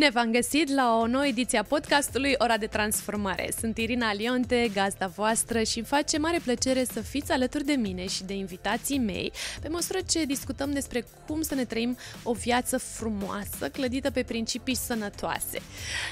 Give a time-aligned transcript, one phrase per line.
[0.00, 3.48] Bine v-am găsit la o nouă ediție a podcastului Ora de Transformare.
[3.58, 8.06] Sunt Irina Lionte, gazda voastră și îmi face mare plăcere să fiți alături de mine
[8.06, 9.32] și de invitații mei
[9.62, 14.74] pe măsură ce discutăm despre cum să ne trăim o viață frumoasă, clădită pe principii
[14.74, 15.62] sănătoase.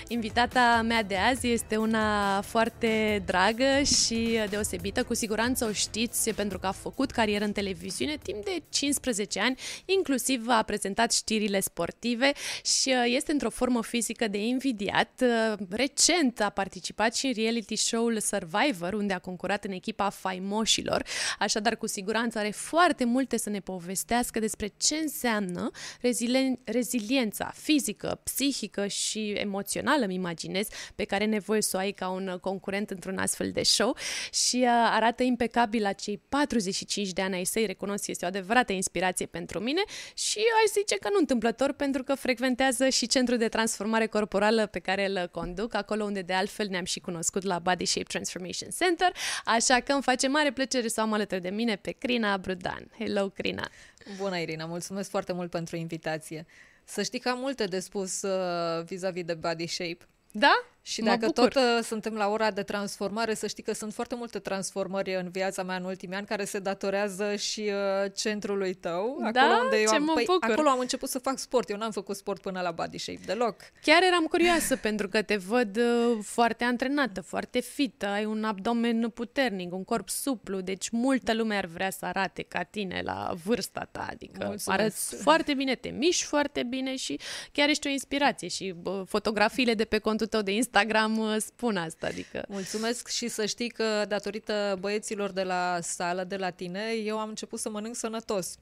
[0.09, 6.59] Invitata mea de azi este una foarte dragă și deosebită, cu siguranță o știți pentru
[6.59, 12.32] că a făcut carieră în televiziune timp de 15 ani, inclusiv a prezentat știrile sportive
[12.65, 15.23] și este într-o formă fizică de invidiat.
[15.23, 21.04] Uh, recent a participat și în reality show-ul Survivor, unde a concurat în echipa faimoșilor,
[21.38, 28.21] așadar cu siguranță are foarte multe să ne povestească despre ce înseamnă rezilien- reziliența fizică,
[28.24, 32.90] psihică și emoțională, îmi imaginez, pe care e nevoie să o ai ca un concurent
[32.90, 33.96] într-un astfel de show
[34.32, 38.73] și uh, arată impecabil la cei 45 de ani ai săi, recunosc, este o adevărată
[38.73, 39.82] inspirație pentru mine
[40.15, 44.79] și aș zice că nu întâmplător pentru că frecventează și centrul de transformare corporală pe
[44.79, 49.13] care îl conduc, acolo unde de altfel ne-am și cunoscut la Body Shape Transformation Center,
[49.45, 52.91] așa că îmi face mare plăcere să am alături de mine pe Crina Brudan.
[52.99, 53.69] Hello, Crina!
[54.16, 54.65] Bună, Irina!
[54.65, 56.46] Mulțumesc foarte mult pentru invitație.
[56.85, 59.99] Să știi că am multe de spus uh, vis-a-vis de Body Shape.
[60.30, 60.65] Da?
[60.88, 61.48] Și dacă bucur.
[61.48, 65.28] tot uh, suntem la ora de transformare, să știi că sunt foarte multe transformări în
[65.31, 69.19] viața mea în ultimii ani care se datorează și uh, centrului tău.
[69.32, 69.41] Da?
[69.41, 70.50] Acolo unde eu am, mă păi, bucur.
[70.50, 71.70] acolo am început să fac sport.
[71.70, 73.56] Eu n-am făcut sport până la body shape deloc.
[73.82, 79.10] Chiar eram curioasă pentru că te văd uh, foarte antrenată, foarte fit, ai un abdomen
[79.14, 83.88] puternic, un corp suplu, deci multă lume ar vrea să arate ca tine la vârsta
[83.91, 84.06] ta.
[84.10, 84.69] Adică Mulțumesc.
[84.69, 87.21] arăți foarte bine, te miști foarte bine și
[87.53, 90.77] chiar ești o inspirație și bă, fotografiile de pe contul tău de Instagram
[91.19, 92.06] uh, spun asta.
[92.06, 92.44] Adică...
[92.49, 97.28] Mulțumesc și să știi că datorită băieților de la sală, de la tine, eu am
[97.28, 98.59] început să mănânc sănătos.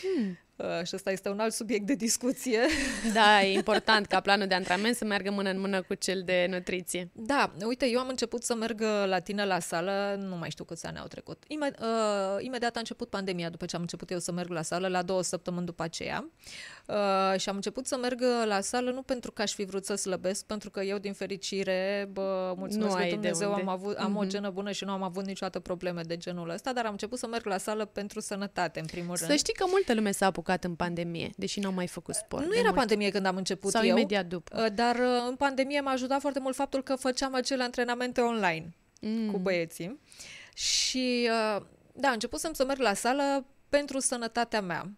[0.00, 0.38] Hmm.
[0.56, 2.60] Uh, și ăsta este un alt subiect de discuție.
[3.14, 6.46] Da, e important ca planul de antrenament să meargă mână în mână cu cel de
[6.50, 7.10] nutriție.
[7.12, 10.86] Da, uite, eu am început să merg la tine la sală, nu mai știu câți
[10.86, 11.42] ani au trecut.
[11.44, 14.88] Imed- uh, imediat a început pandemia, după ce am început eu să merg la sală,
[14.88, 16.30] la două săptămâni după aceea.
[16.86, 19.94] Uh, și am început să merg la sală nu pentru că aș fi vrut să
[19.94, 24.16] slăbesc, pentru că eu, din fericire, bă, mulțumesc lui Dumnezeu, am, avut, am mm-hmm.
[24.16, 24.28] o mhm.
[24.28, 27.26] genă bună și nu am avut niciodată probleme de genul ăsta, dar am început să
[27.26, 29.30] merg la sală pentru sănătate, în primul rând.
[29.30, 32.44] Să știi că multă lume s-a apucat în pandemie, deși n-au mai făcut sport.
[32.44, 32.74] Nu era mult.
[32.74, 33.96] pandemie când am început Sau eu.
[33.96, 34.62] imediat după.
[34.62, 38.74] Uh, dar uh, în pandemie m-a ajutat foarte mult faptul că făceam acele antrenamente online
[39.00, 39.30] mm.
[39.30, 40.00] cu băieții.
[40.54, 41.28] Și
[41.92, 44.90] da, începusem să merg la sală pentru sănătatea mea.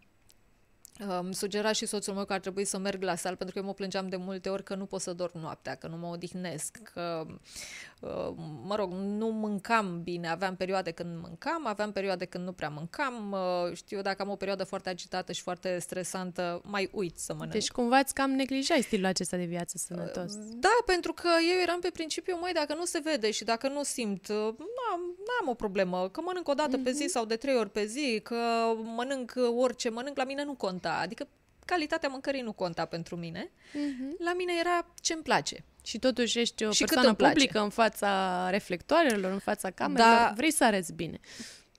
[0.98, 3.66] Îmi sugera și soțul meu că ar trebui să merg la sală, pentru că eu
[3.68, 6.78] mă plângeam de multe ori că nu pot să dorm noaptea, că nu mă odihnesc,
[6.92, 7.34] că, uh,
[8.62, 10.28] mă rog, nu mâncam bine.
[10.28, 13.32] Aveam perioade când mâncam, aveam perioade când nu prea mâncam.
[13.32, 17.52] Uh, știu, dacă am o perioadă foarte agitată și foarte stresantă, mai uit să mănânc.
[17.52, 20.32] Deci cumva îți cam neglijai stilul acesta de viață sănătos.
[20.32, 23.68] Uh, da, pentru că eu eram pe principiu, mai dacă nu se vede și dacă
[23.68, 26.84] nu simt, n-am, n-am o problemă, că mănânc o dată mm-hmm.
[26.84, 27.10] pe zi mhm.
[27.10, 28.36] sau de trei ori pe zi, că
[28.96, 31.28] mănânc orice mănânc, la mine nu contează conta, adică
[31.64, 33.50] calitatea mâncării nu conta pentru mine.
[33.50, 34.18] Uh-huh.
[34.18, 35.64] La mine era ce-mi place.
[35.84, 40.32] Și totuși ești o și persoană publică în fața reflectoarelor, în fața camerelor, da.
[40.36, 41.20] vrei să arăți bine.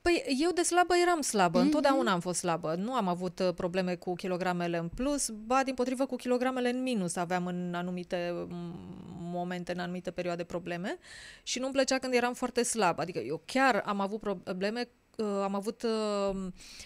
[0.01, 1.63] Păi eu de slabă eram slabă, mm-hmm.
[1.63, 2.75] întotdeauna am fost slabă.
[2.75, 6.81] Nu am avut uh, probleme cu kilogramele în plus, ba din potrivă cu kilogramele în
[6.81, 8.47] minus aveam în anumite
[9.19, 10.97] momente, în anumite perioade probleme
[11.43, 13.01] și nu-mi plăcea când eram foarte slabă.
[13.01, 16.35] Adică eu chiar am avut probleme uh, am avut, uh,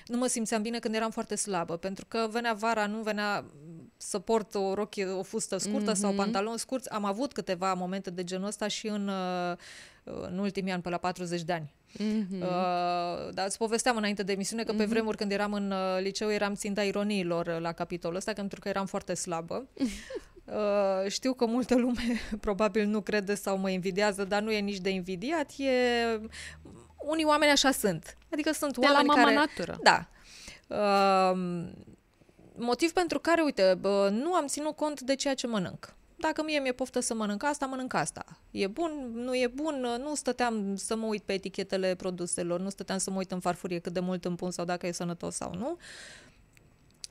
[0.06, 3.46] nu mă simțeam bine când eram foarte slabă, pentru că venea vara, nu venea
[4.02, 5.96] să port o rochie, o fustă scurtă mm-hmm.
[5.96, 6.18] sau mhm.
[6.18, 6.90] pantaloni scurți.
[6.90, 9.58] Am avut câteva momente de genul ăsta și în, uh,
[10.04, 11.74] în ultimii ani, pe la 40 de ani.
[11.94, 12.42] Mm-hmm.
[12.42, 14.78] Uh, dar îți povesteam înainte de emisiune că mm-hmm.
[14.78, 14.92] pe mhm.
[14.92, 18.70] vremuri când eram în uh, liceu eram ținta ironiilor uh, la capitolul ăsta, pentru că
[18.70, 19.68] eram foarte slabă.
[20.50, 24.78] Uh, știu că multă lume probabil nu crede sau mă invidiază, dar nu e nici
[24.78, 25.72] de invidiat, e
[26.98, 28.18] unii oameni așa sunt.
[28.32, 29.36] Adică sunt de oameni la mama care...
[29.36, 29.80] natură.
[29.84, 30.10] Da.
[30.68, 31.70] Uh,
[32.60, 35.94] motiv pentru care, uite, bă, nu am ținut cont de ceea ce mănânc.
[36.16, 38.26] Dacă mie mi-e poftă să mănânc asta, mănânc asta.
[38.52, 42.98] E bun, nu e bun, nu stăteam să mă uit pe etichetele produselor, nu stăteam
[42.98, 45.54] să mă uit în farfurie cât de mult îmi pun sau dacă e sănătos sau
[45.54, 45.78] nu.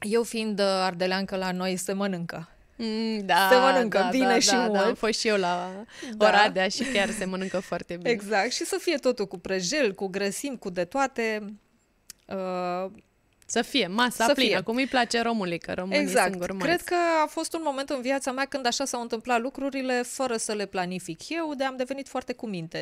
[0.01, 2.49] Eu fiind uh, ardeleancă la noi se mănâncă.
[2.77, 4.73] Mm, da, se mănâncă da, bine da, și da, mult.
[4.73, 5.71] Da, am fost și eu la
[6.17, 6.27] da.
[6.27, 8.11] Oradea și chiar se mănâncă foarte bine.
[8.11, 11.55] Exact, și să fie totul cu prejel, cu grăsimi, cu de toate.
[12.27, 12.91] Uh,
[13.51, 14.61] Să fie masa Să plină, fie.
[14.61, 16.27] cum îi place romului, că românii Exact.
[16.29, 16.65] sunt gurmați.
[16.67, 20.37] Cred că a fost un moment în viața mea când așa s-au întâmplat lucrurile fără
[20.37, 22.79] să le planific eu, de am devenit foarte cu minte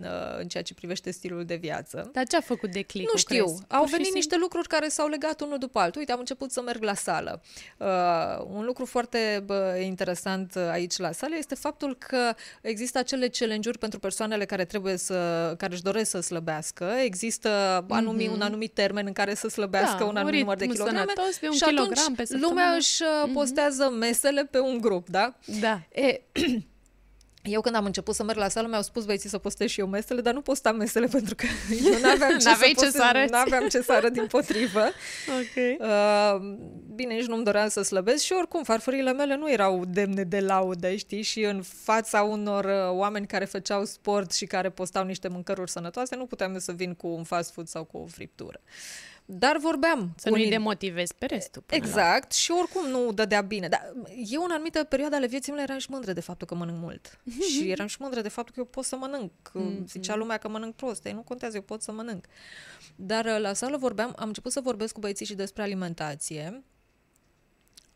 [0.00, 0.06] uh,
[0.38, 2.08] în ceea ce privește stilul de viață.
[2.12, 3.62] Dar ce a făcut declicul, Nu știu, crezi?
[3.68, 4.14] au Pur și venit simplu?
[4.14, 6.00] niște lucruri care s-au legat unul după altul.
[6.00, 7.42] Uite, am început să merg la sală.
[7.78, 7.86] Uh,
[8.52, 13.98] un lucru foarte bă, interesant aici la sală este faptul că există acele challenge-uri pentru
[13.98, 16.84] persoanele care trebuie să, care își doresc să slăbească.
[17.04, 17.48] Există
[17.88, 20.03] anumi, un anumit termen în care să slăbească Mhm.
[20.04, 21.12] Da, un un anumit număr de ritm kilograme.
[21.14, 22.48] sănătos de un și atunci kilogram pe săptămână.
[22.48, 25.34] lumea își uh, postează mesele pe un grup, da?
[25.60, 25.80] Da.
[25.92, 26.20] E,
[27.44, 29.86] eu când am început să merg la sală, mi-au spus băieții să postez și eu
[29.86, 31.46] mesele, dar nu postam mesele pentru că
[31.84, 33.32] eu n-aveam ce, N-aveai să, ce postez, să arăți.
[33.32, 34.80] N-aveam ce să arăt din potrivă.
[35.40, 35.80] Ok.
[35.80, 36.56] Uh,
[36.94, 40.94] bine, nici nu-mi doream să slăbesc și oricum farfurile mele nu erau demne de laudă,
[40.94, 41.22] știi?
[41.22, 46.16] Și în fața unor uh, oameni care făceau sport și care postau niște mâncăruri sănătoase,
[46.16, 48.60] nu puteam eu să vin cu un fast food sau cu o friptură.
[49.26, 51.62] Dar vorbeam Să cu nu-i unii- demotivezi pe restul.
[51.66, 53.68] până la Exact, și oricum nu dădea bine.
[53.68, 53.92] Dar
[54.30, 57.18] eu în anumită perioadă ale vieții mele eram și mândră de faptul că mănânc mult.
[57.50, 59.32] și eram și mândră de faptul că eu pot să mănânc.
[59.52, 59.86] Mhm.
[59.86, 61.04] Zicea lumea că mănânc prost.
[61.06, 62.24] Ei, nu contează, eu pot să mănânc.
[62.96, 66.62] Dar uh, la sală vorbeam, am început să vorbesc cu băieții și despre alimentație.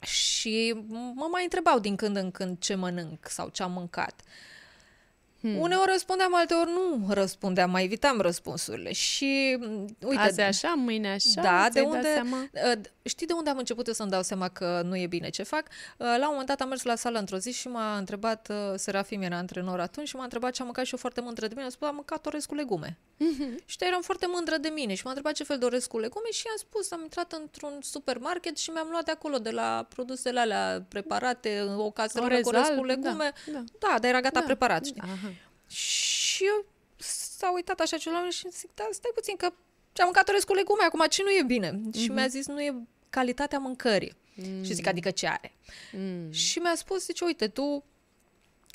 [0.00, 0.74] Și
[1.14, 4.20] mă mai întrebau din când în când ce mănânc sau ce am mâncat.
[5.40, 5.58] Hmm.
[5.58, 8.92] Uneori răspundeam, alteori nu răspundeam, mai evitam răspunsurile.
[8.92, 12.48] Și m, uite, Azi așa, mâine așa, da, de ți-ai dat unde, seama?
[12.52, 15.42] uh, știi de unde am început eu să-mi dau seama că nu e bine ce
[15.42, 15.62] fac?
[15.68, 18.56] Uh, La un moment dat am mers la sală într-o zi și m-a întrebat, uh,
[18.76, 21.52] Serafim era antrenor atunci, și m-a întrebat ce am mâncat și eu foarte mândră de
[21.52, 21.64] mine.
[21.64, 22.98] Am spus, am mâncat orez cu legume.
[23.16, 23.62] Mhm.
[23.64, 26.30] Și eram foarte mândră de mine și m-a întrebat ce fel de orez cu legume
[26.30, 30.40] și i-am spus, am intrat într-un supermarket și mi-am luat de acolo, de la produsele
[30.40, 33.32] alea preparate, o caserolă Orez cu orez cu alb, legume.
[33.46, 33.64] da, da.
[33.78, 35.02] da, dar era gata Da, preparat, știi?
[35.02, 35.32] Aha.
[35.68, 36.64] Și eu
[36.96, 39.44] s-a uitat așa celălalt și zic, da, stai puțin că
[40.00, 41.70] am mâncat orez cu legume, acum ce nu e bine?
[41.70, 41.98] Mm-hmm.
[42.00, 44.16] Și mi-a zis, nu e calitatea mâncării.
[44.34, 44.62] Mm.
[44.62, 45.52] Și zic, adică ce are?
[45.92, 46.32] Mm.
[46.32, 47.84] Și mi-a spus, zice, uite, tu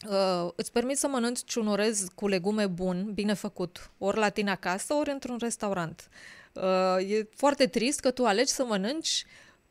[0.10, 4.52] uh, îți permiți să mănânci un orez cu legume bun, bine făcut, ori la tine
[4.52, 6.10] acasă, ori într-un restaurant.
[6.54, 9.26] Uh, e foarte trist că tu alegi să mănânci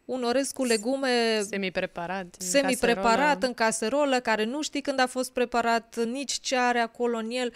[0.04, 2.36] un orez cu legume Semi-preparat.
[2.38, 3.46] în semi-preparat caserolă.
[3.46, 7.52] în caserolă, care nu știi când a fost preparat, nici ce are acolo în el.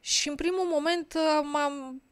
[0.00, 2.02] Și în primul moment uh, m-am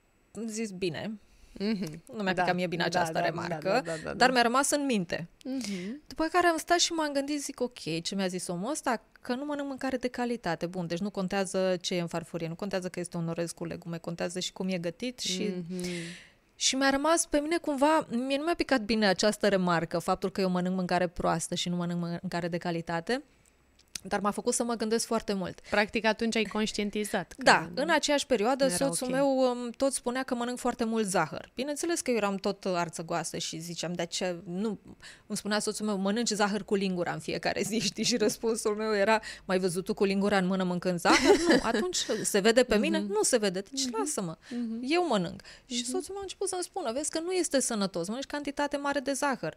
[0.47, 1.19] zis, bine,
[1.59, 2.03] Mhm.
[2.17, 4.15] nu mi-a Da, picat mie bine da, această da, remarcă, da, da, da, da.
[4.15, 5.29] dar mi-a rămas în minte.
[5.45, 6.03] Mhm.
[6.07, 9.03] După care am stat și m-am gândit, zic, ok, ce mi-a zis omul ăsta?
[9.21, 10.67] Că nu mănânc mâncare de calitate.
[10.67, 13.65] Bun, deci nu contează ce e în farfurie, nu contează că este un orez cu
[13.65, 15.53] legume, contează și cum e gătit și...
[15.69, 15.85] Mhm.
[16.55, 20.41] Și mi-a rămas pe mine cumva, mie nu mi-a picat bine această remarcă, faptul că
[20.41, 23.23] eu mănânc mâncare proastă și nu mănânc mâncare de calitate,
[24.03, 25.61] dar m-a făcut să mă gândesc foarte mult.
[25.71, 27.33] Practic atunci ai conștientizat.
[27.37, 29.13] Că Da, în aceeași perioadă nu era soțul ok.
[29.13, 31.51] meu um, tot spunea că mănânc foarte mult zahăr.
[31.55, 34.79] Bineînțeles că eu eram tot uh, arțăgoasă și ziceam, de ce nu...
[35.27, 38.05] Îmi spunea soțul meu, mănânci zahăr cu lingura în fiecare zi, știi?
[38.05, 41.37] Și răspunsul meu era, mai văzut tu cu lingura în mână mâncând zahăr?
[41.49, 42.99] Nu, atunci se vede pe mine?
[42.99, 44.37] Nu se vede, deci lasă-mă,
[44.83, 45.43] eu mănânc.
[45.67, 49.01] Și soțul meu a început să-mi spună, vezi că nu este sănătos, mănânci cantitate mare
[49.01, 49.55] de zahăr.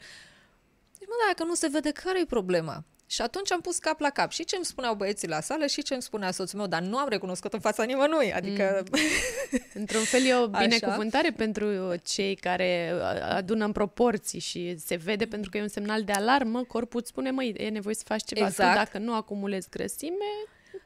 [1.00, 2.84] Deci, mă, dacă nu se vede, care e problema?
[3.06, 5.82] Și atunci am pus cap la cap și ce îmi spuneau băieții la sală și
[5.82, 8.84] ce îmi spunea soțul meu, dar nu am recunoscut în fața nimănui, adică...
[9.74, 10.66] Într-un fel e o Așa.
[10.66, 12.92] binecuvântare pentru cei care
[13.30, 17.10] adună în proporții și se vede pentru că e un semnal de alarmă, corpul îți
[17.10, 18.46] spune, măi, e nevoie să faci ceva.
[18.46, 18.72] Exact.
[18.72, 20.32] Tu, dacă nu acumulezi grăsime,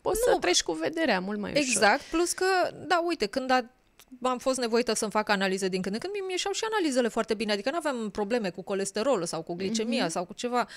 [0.01, 1.63] poți să treci cu vederea mult mai ușor.
[1.63, 2.45] Exact, plus că,
[2.87, 3.65] da, uite, când a,
[4.21, 7.33] am fost nevoită să-mi fac analize din când în când, mi ieșeau și analizele foarte
[7.33, 10.11] bine, adică nu aveam probleme cu colesterolul sau cu glicemia mm-hmm.
[10.11, 10.67] sau cu ceva.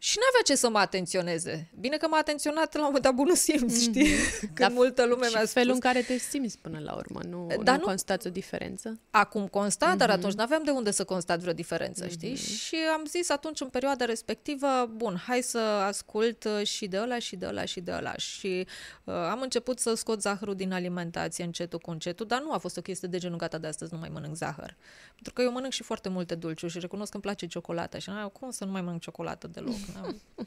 [0.00, 1.70] Și n-avea ce să mă atenționeze.
[1.80, 3.80] Bine că m-a atenționat la un moment dat bunul simț, mm-hmm.
[3.80, 4.08] știi?
[4.40, 5.52] Când Dar multă lume și mi-a spus.
[5.52, 8.98] felul în care te simți până la urmă, nu, Dar nu nu- constați o diferență?
[9.10, 9.98] Acum constat, mm-hmm.
[9.98, 12.10] dar atunci nu aveam de unde să constat vreo diferență, mm-hmm.
[12.10, 12.36] știi?
[12.36, 17.18] Și am zis atunci, în perioada respectivă, bun, hai să ascult uh, și de ăla,
[17.18, 18.16] și de ăla, și de ăla.
[18.16, 18.66] Și
[19.04, 22.76] uh, am început să scot zahărul din alimentație încetul cu încetul, dar nu a fost
[22.76, 24.76] o chestie de genul gata de astăzi, nu mai mănânc zahăr.
[25.22, 27.98] Pentru că eu mănânc și foarte multe dulciuri și recunosc că îmi place ciocolata.
[27.98, 29.74] Și "A, cum să nu mai mănânc ciocolată deloc?
[29.94, 30.20] N-am-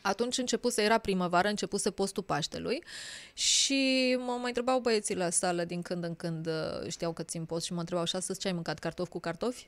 [0.00, 2.84] Atunci începuse, era primăvară, începuse postul Paștelui
[3.32, 7.44] și mă mai întrebau băieții la sală din când în când, uh, știau că țin
[7.44, 9.66] post și mă întrebau și astăzi ce ai mâncat, cartofi cu cartofi?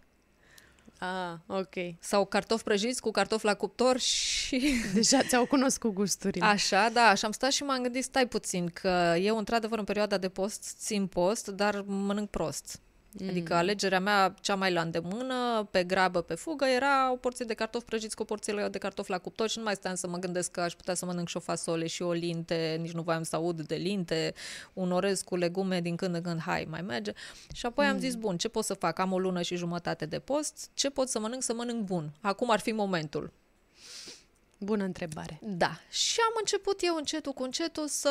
[0.99, 1.75] Ah, ok.
[2.00, 4.75] Sau cartofi prăjiți cu cartofi la cuptor și...
[4.95, 6.45] Deja ți-au cunoscut gusturile.
[6.47, 10.19] Așa, da, și am stat și m-am gândit, stai puțin, că eu într-adevăr în perioada
[10.19, 12.81] de post țin post, dar mănânc prost.
[13.21, 13.28] Mm.
[13.28, 17.54] Adică alegerea mea cea mai la îndemână, pe grabă, pe fugă, era o porție de
[17.54, 20.18] cartofi prăjiți cu o porție de cartofi la cuptor și nu mai stăteam să mă
[20.18, 23.23] gândesc că aș putea să mănânc și o fasole și o linte, nici nu voiam
[23.23, 24.35] să aud de linte,
[24.73, 27.12] un orez cu legume din când în când, hai, mai merge.
[27.52, 27.92] Și apoi mm.
[27.92, 28.99] am zis, bun, ce pot să fac?
[28.99, 31.42] Am o lună și jumătate de post, ce pot să mănânc?
[31.42, 32.12] Să mănânc bun.
[32.21, 33.33] Acum ar fi momentul.
[34.64, 35.38] Bună întrebare.
[35.42, 35.80] Da.
[35.90, 38.11] Și am început eu încetul cu încetul să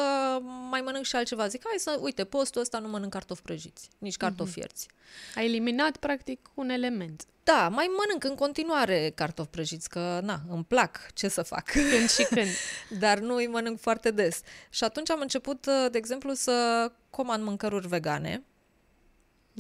[0.70, 1.48] mai mănânc și altceva.
[1.48, 4.54] Zic, hai să, uite, postul ăsta nu mănânc cartofi prăjiți, nici cartofi mm-hmm.
[4.54, 4.88] fierți.
[5.36, 7.26] Ai eliminat, practic, un element.
[7.44, 11.64] Da, mai mănânc în continuare cartofi prăjiți, că, na, îmi plac, ce să fac.
[11.72, 12.50] Când și când.
[13.04, 14.42] Dar nu îi mănânc foarte des.
[14.70, 18.44] Și atunci am început, de exemplu, să comand mâncăruri vegane.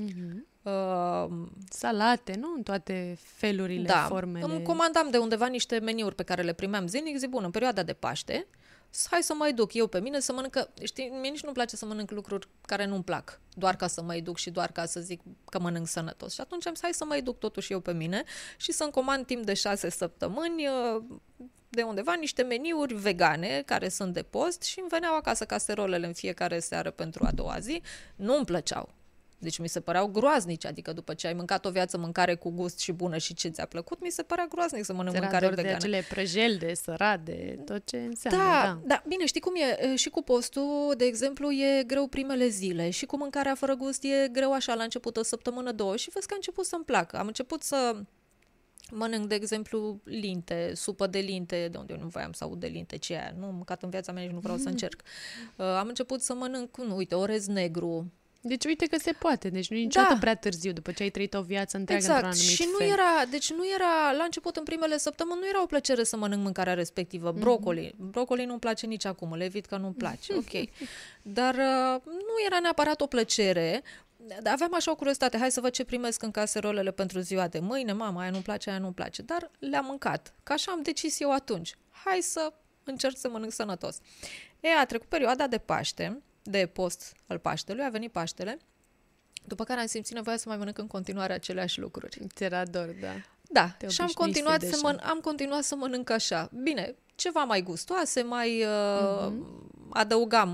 [0.01, 0.52] Mm-hmm.
[0.63, 1.27] Uh,
[1.70, 2.53] Salate, nu?
[2.55, 4.46] În toate felurile, da, formele.
[4.46, 7.17] îmi comandam de undeva niște meniuri pe care le primeam zilnic.
[7.17, 8.48] Zic, bun, în perioada de Paște,
[9.10, 11.86] hai să mai duc eu pe mine să mănânc, știi, mie nici nu-mi place să
[11.86, 15.22] mănânc lucruri care nu-mi plac, doar ca să mă duc și doar ca să zic
[15.50, 16.34] că mănânc sănătos.
[16.34, 18.24] Și atunci am zis, hai să mai duc totuși eu pe mine
[18.58, 21.03] și să-mi comand timp de șase săptămâni uh,
[21.70, 26.13] de undeva niște meniuri vegane care sunt de post și îmi veneau acasă caserolele în
[26.13, 27.82] fiecare seară pentru a doua zi.
[28.15, 28.93] Nu îmi plăceau.
[29.43, 32.79] Deci mi se păreau groaznici, adică după ce ai mâncat o viață mâncare cu gust
[32.79, 35.67] și bună și ce ți-a plăcut, mi se părea groaznic să mănânc mâncare vegană.
[35.67, 38.43] de acele prăjel, de sărat, de tot ce înseamnă.
[38.43, 39.95] Da, da, da, bine, știi cum e?
[39.95, 44.27] Și cu postul, de exemplu, e greu primele zile și cu mâncarea fără gust e
[44.31, 47.17] greu așa la început, o săptămână, două și vezi că a început să-mi placă.
[47.17, 47.95] Am început să
[48.91, 52.67] mănânc, de exemplu, linte, supă de linte, de unde eu nu voiam să aud de
[52.67, 54.63] linte, ce e Nu am mâncat în viața mea și nu vreau mm.
[54.63, 55.01] să încerc.
[55.55, 58.12] Uh, am început să mănânc, nu, uite, orez negru,
[58.45, 60.19] deci uite că se poate, deci nu e niciodată da.
[60.19, 62.23] prea târziu după ce ai trăit o viață întreagă exact.
[62.23, 62.88] într-un anumit și nu fel.
[62.88, 66.43] era, deci nu era, la început, în primele săptămâni, nu era o plăcere să mănânc
[66.43, 67.29] mâncarea respectivă.
[67.31, 67.39] Mhm.
[67.39, 67.88] Brocoli.
[67.88, 68.09] Mm-hmm.
[68.12, 70.69] Brocoli nu-mi place nici acum, le evit că nu-mi place, ok.
[71.21, 73.83] Dar uh, nu era neapărat o plăcere,
[74.43, 77.91] aveam așa o curiozitate, hai să văd ce primesc în caserolele pentru ziua de mâine,
[77.91, 80.33] mama, aia nu place, aia nu place, dar le-am mâncat.
[80.43, 81.75] Ca așa am decis eu atunci.
[82.05, 83.97] Hai să încerc să mănânc sănătos.
[84.59, 88.57] E, a trecut perioada de Paște, de post al Paștelui, a venit Paștele,
[89.45, 92.19] după care am simțit nevoia să mai mănânc în continuare aceleași lucruri.
[92.35, 93.13] Ți era dor, da.
[93.50, 96.50] Da, Te și am continuat, să mănânc, am continuat să mănânc așa.
[96.63, 99.89] Bine, ceva mai gustoase, mai uh, uh-huh.
[99.89, 100.51] adăugam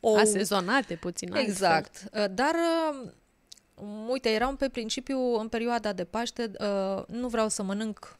[0.00, 0.16] o...
[0.16, 1.96] Asezonate puțin Exact.
[2.02, 2.22] Altfel.
[2.22, 3.10] Uh, dar, uh,
[4.08, 8.18] uite, eram pe principiu, în perioada de Paște, uh, nu vreau să mănânc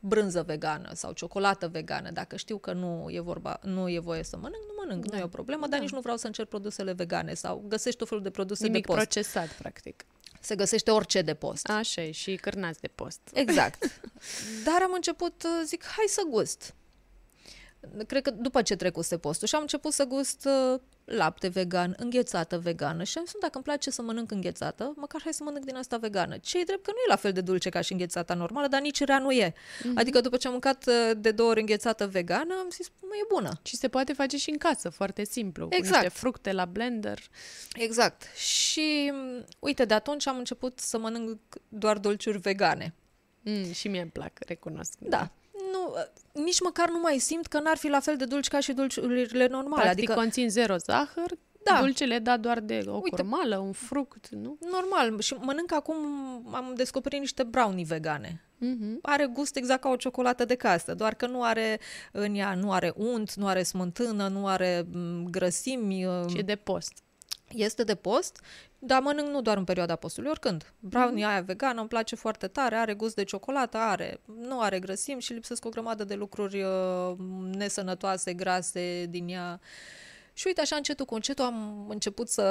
[0.00, 2.10] brânză vegană sau ciocolată vegană.
[2.10, 5.16] Dacă știu că nu e vorba, nu e voie să mănânc, nu mănânc, da.
[5.16, 5.84] nu e o problemă, dar da.
[5.84, 8.92] nici nu vreau să încerc produsele vegane sau găsești tot felul de produse Nimic de
[8.92, 9.04] post.
[9.04, 10.04] procesat, practic.
[10.40, 11.68] Se găsește orice de post.
[11.68, 13.20] Așa e, și cârnați de post.
[13.32, 14.00] Exact.
[14.66, 16.74] Dar am început, zic, hai să gust.
[18.06, 22.58] Cred că după ce trecuse postul și am început să gust uh, lapte vegan, înghețată
[22.58, 25.76] vegană și am zis, dacă îmi place să mănânc înghețată, măcar hai să mănânc din
[25.76, 26.36] asta vegană.
[26.36, 28.80] Ce e drept că nu e la fel de dulce ca și înghețata normală, dar
[28.80, 29.50] nici rea nu e.
[29.50, 29.94] Mm-hmm.
[29.94, 33.26] Adică după ce am mâncat uh, de două ori înghețată vegană, am zis, mă, e
[33.34, 33.60] bună.
[33.62, 35.96] Și se poate face și în casă, foarte simplu, exact.
[35.96, 37.18] cu niște fructe la blender.
[37.72, 38.22] Exact.
[38.36, 42.94] Și mm, uite, de atunci am început să mănânc doar dulciuri vegane.
[43.42, 44.92] Mm, și mie îmi plac, recunosc.
[44.98, 45.30] Da
[46.34, 48.72] nu, nici măcar nu mai simt că n-ar fi la fel de dulci ca și
[48.72, 49.82] dulciurile normale.
[49.82, 51.30] Practic adică conțin zero zahăr,
[51.64, 51.78] da.
[51.80, 54.58] dulcele da doar de o Uite, curmală, un fruct, nu?
[54.70, 55.20] Normal.
[55.20, 55.96] Și mănânc acum,
[56.52, 58.42] am descoperit niște brownie vegane.
[58.56, 59.00] Mm-hmm.
[59.02, 61.80] Are gust exact ca o ciocolată de casă, doar că nu are
[62.12, 64.86] în ea, nu are unt, nu are smântână, nu are
[65.30, 66.06] grăsimi.
[66.28, 67.02] Și de post.
[67.54, 68.40] Este de post
[68.78, 70.72] dar mănânc nu doar în perioada postului, oricând.
[70.80, 71.28] Brownie mm-hmm.
[71.28, 75.32] aia vegană îmi place foarte tare, are gust de ciocolată, are, nu are grăsimi și
[75.32, 77.14] lipsesc o grămadă de lucruri uh,
[77.52, 79.60] nesănătoase, grase din ea.
[80.32, 82.42] Și uite, așa încetul cu încetul am început să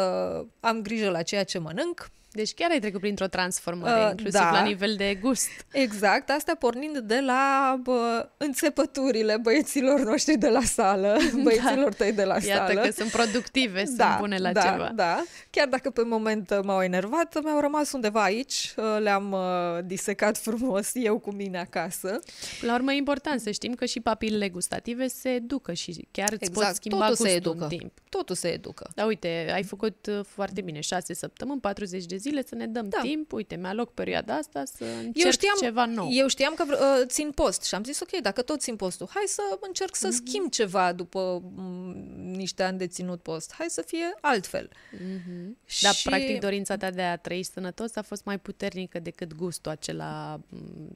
[0.60, 2.10] am grijă la ceea ce mănânc.
[2.38, 4.52] Deci chiar ai trecut printr-o transformare, uh, inclusiv da.
[4.52, 5.50] la nivel de gust.
[5.72, 11.42] Exact, asta pornind de la bă, înțepăturile băieților noștri de la sală, da.
[11.44, 11.96] băieților da.
[11.98, 12.74] tăi de la Iată sală.
[12.74, 14.92] Iată că sunt productive, da, sunt bune la da, ceva.
[14.96, 20.38] Da, chiar dacă pe moment m-au enervat, mi-au rămas undeva aici, uh, le-am uh, disecat
[20.48, 22.20] frumos eu cu mine acasă.
[22.62, 26.44] La urmă e important să știm că și papilele gustative se educă și chiar îți
[26.44, 27.64] exact, pot schimba totul gustul se educă.
[27.64, 27.92] în timp.
[28.10, 28.90] Totul se educă.
[28.96, 32.90] Da, uite, ai făcut uh, foarte bine, șase săptămâni, 40 de zile, să ne dăm
[32.90, 33.00] da.
[33.02, 36.08] timp, uite, mi-aloc perioada asta să încerc eu știam, ceva nou.
[36.12, 39.24] Eu știam că uh, țin post și am zis, ok, dacă tot țin postul, hai
[39.28, 40.26] să încerc să mm-hmm.
[40.26, 43.54] schimb ceva după m- niște ani de ținut post.
[43.58, 44.70] Hai să fie altfel.
[44.70, 45.66] Mm-hmm.
[45.66, 45.84] Și...
[45.84, 50.40] Dar, practic, dorința ta de a trăi sănătos a fost mai puternică decât gustul acela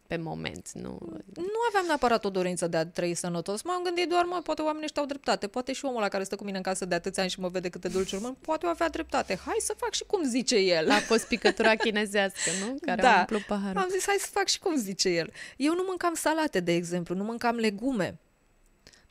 [0.07, 0.97] pe moment, nu?
[1.35, 3.61] Nu aveam neapărat o dorință de a trăi sănătos.
[3.61, 5.47] M-am gândit doar, mă, poate oamenii ăștia au dreptate.
[5.47, 7.47] Poate și omul la care stă cu mine în casă de atâția ani și mă
[7.47, 9.39] vede câte dulciuri, mă, poate avea dreptate.
[9.45, 10.85] Hai să fac și cum zice el.
[10.87, 12.77] La fost picătura chinezească, nu?
[12.85, 13.15] Care Da.
[13.15, 13.81] a umplut paharul.
[13.81, 15.31] Am zis, hai să fac și cum zice el.
[15.57, 18.19] Eu nu mâncam salate, de exemplu, nu mâncam legume.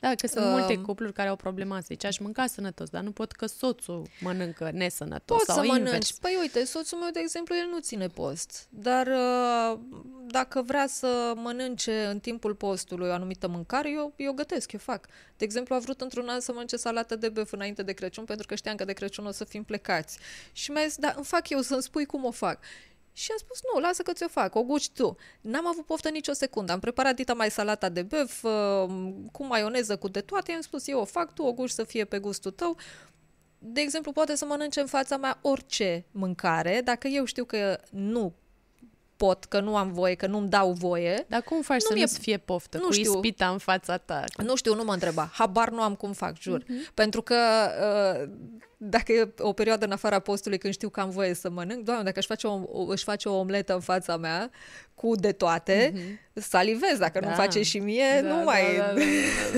[0.01, 1.87] Da, că sunt Um, multe cupluri care au problema asta.
[1.89, 5.85] Zice, aș mânca sănătos, dar nu pot că soțul mănâncă nesănătos Poți sau să mănânci.
[5.85, 6.11] invers.
[6.11, 8.67] Păi uite, soțul meu, de exemplu, el nu ține post.
[8.69, 9.79] Dar uh,
[10.27, 15.05] dacă vrea să mănânce în timpul postului o anumită mâncare, eu, eu gătesc, eu fac.
[15.37, 18.47] De exemplu, a vrut într-un an să mănânce salată de băf înainte de Crăciun, pentru
[18.47, 20.17] că știam că de Crăciun o să fim plecați.
[20.51, 22.59] Și mi-a zis, da, îmi fac eu să-mi spui cum o fac.
[23.13, 25.17] Și a spus, nu, lasă că ți-o fac, o guci tu.
[25.41, 26.71] N-am avut poftă nicio secundă.
[26.71, 30.51] Am preparat dita mai salata de băf, uh, cu maioneză, cu de toate.
[30.51, 32.77] I-am spus, eu o fac, tu o guci să fie pe gustul tău
[33.63, 38.33] de exemplu, poate să mănânce în fața mea orice mâncare, dacă eu știu că nu
[39.25, 41.25] pot, că nu am voie, că nu-mi dau voie.
[41.27, 43.11] Dar cum faci Nu să mi-e- nu-ți fie poftă nu cu știu.
[43.13, 44.23] ispita în fața ta?
[44.43, 45.29] Nu știu, nu mă întreba.
[45.33, 46.63] Habar nu am cum fac, jur.
[46.67, 46.91] Mhm.
[46.93, 47.35] Pentru că
[47.81, 48.29] uh,
[48.77, 52.03] dacă e o perioadă în afara postului când știu că am voie să mănânc, doamne,
[52.03, 54.49] dacă își face o, o- își face o omletă în fața mea
[54.95, 55.93] cu de toate,
[56.33, 56.97] salivez.
[56.97, 57.35] Dacă nu Mhm.
[57.35, 57.41] Da.
[57.41, 58.61] face și mie, nu mai...
[58.77, 58.93] Da, da,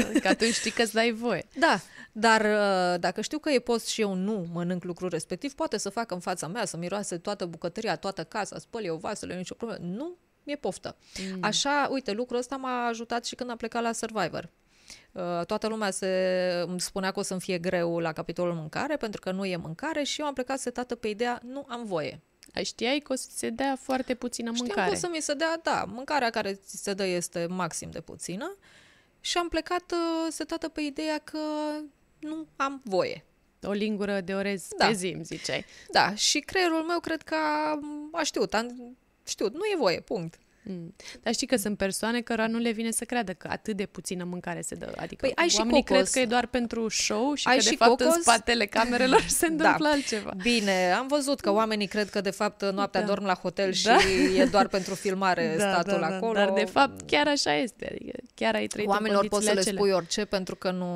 [0.02, 0.20] da, da.
[0.20, 1.44] Că atunci știi că îți dai voie.
[1.60, 1.80] Da,
[2.16, 5.90] dar uh, dacă știu că e post și eu nu mănânc lucrul respectiv, poate să
[5.90, 9.86] facă în fața mea, să miroase toată bucătăria, toată casa, spăl eu vasele, nicio problemă.
[9.86, 10.96] Nu, mi-e poftă.
[11.34, 11.38] Mm.
[11.42, 14.50] Așa, uite, lucrul ăsta m-a ajutat și când am plecat la Survivor.
[15.12, 19.22] Uh, toată lumea se, îmi spunea că o să-mi fie greu la capitolul mâncare, pentru
[19.22, 22.22] că nu e mâncare și eu am plecat setată pe ideea, nu am voie.
[22.54, 24.90] Ai Știai că o să se dea foarte puțină Știam mâncare.
[24.90, 28.02] că o să mi se dea, da, mâncarea care ți se dă este maxim de
[28.02, 28.58] puțină
[29.20, 31.40] și am plecat uh, setată pe ideea că
[32.24, 33.24] nu am voie.
[33.64, 34.86] O lingură de orez Da.
[34.88, 35.66] pe zi, îmi ziceai.
[35.92, 37.80] Da, și creierul meu cred că a,
[38.12, 38.66] a știut, a
[39.28, 40.38] știut, nu e voie, punct.
[40.66, 40.96] Mm.
[41.22, 44.24] Dar știi că sunt persoane cărora nu le vine să creadă că atât de puțină
[44.24, 44.92] mâncare se dă.
[44.98, 46.02] Adică Păi ai și oamenii cocos.
[46.02, 48.22] cred că e doar pentru show și Ai că și de fapt în cocos?
[48.22, 49.90] spatele camerelor se întâmplă Da.
[49.94, 50.32] altceva.
[50.42, 53.08] Bine, am văzut că oamenii cred că de fapt noaptea Da.
[53.08, 53.98] dorm la hotel și Da.
[54.38, 56.34] e doar pentru filmare statul acolo.
[56.34, 57.88] Dar de fapt chiar așa este.
[57.92, 60.88] Adică chiar ai trăit Oamenilor în poți să le condițiile spui orice pentru că nu...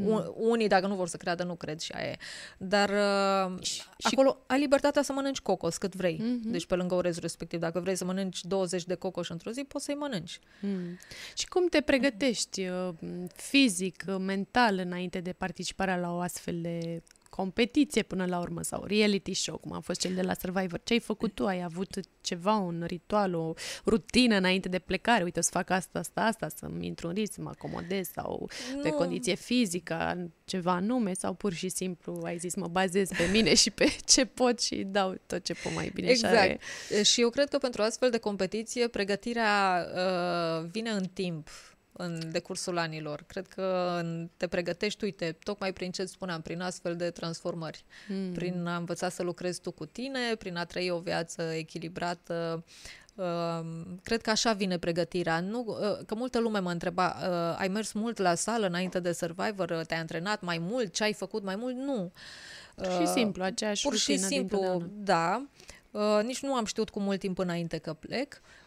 [0.00, 0.32] Mm.
[0.36, 2.16] Unii, dacă nu vor să creadă, nu cred și aia e.
[2.58, 6.20] Dar uh, și, acolo ai libertatea să mănânci cocos cât vrei.
[6.20, 6.50] Mm-hmm.
[6.50, 7.60] Deci pe lângă orezul respectiv.
[7.60, 10.38] Dacă vrei să mănânci 20 de cocos într-o zi, poți să-i mănânci.
[10.60, 10.98] Mm.
[11.34, 12.88] Și cum te pregătești uh,
[13.34, 17.02] fizic, uh, mental, înainte de participarea la o astfel de
[17.36, 20.80] competiție până la urmă sau reality show, cum a fost cel de la Survivor?
[20.84, 21.46] Ce ai făcut tu?
[21.46, 23.52] Ai avut ceva, un ritual, o
[23.86, 25.22] rutină înainte de plecare?
[25.22, 28.48] Uite, o să fac asta, asta, asta, să-mi intru în ritm, să mă acomodez sau
[28.82, 28.94] pe Nu.
[28.94, 33.70] condiție fizică, ceva anume sau pur și simplu ai zis mă bazez pe mine și
[33.70, 36.06] pe ce pot și dau tot ce pot mai bine.
[36.06, 36.36] Și Exact.
[36.36, 36.58] are...
[37.02, 41.48] Și eu cred că pentru astfel de competiție pregătirea uh, vine în timp
[41.92, 43.24] în decursul anilor.
[43.26, 47.84] Cred că în- te pregătești, uite, tocmai prin ce îți spuneam, prin astfel de transformări.
[48.08, 48.32] Mm.
[48.32, 52.64] Prin a învăța să lucrezi tu cu tine, prin a trăi o viață echilibrată.
[53.14, 53.60] Uh,
[54.02, 55.40] cred că așa vine pregătirea.
[55.40, 59.12] Nu, uh, că multă lume mă întreba, uh, ai mers mult la sală înainte de
[59.12, 61.74] Survivor, uh, te-ai antrenat mai mult, ce ai făcut mai mult?
[61.76, 62.12] Nu.
[62.74, 64.88] Pur și simplu, aceeași Pur și rutină simplu, dintotdeauna.
[65.04, 65.46] da.
[65.90, 68.40] Uh, nici nu am știut cu mult timp înainte că plec.
[68.42, 68.61] Uh,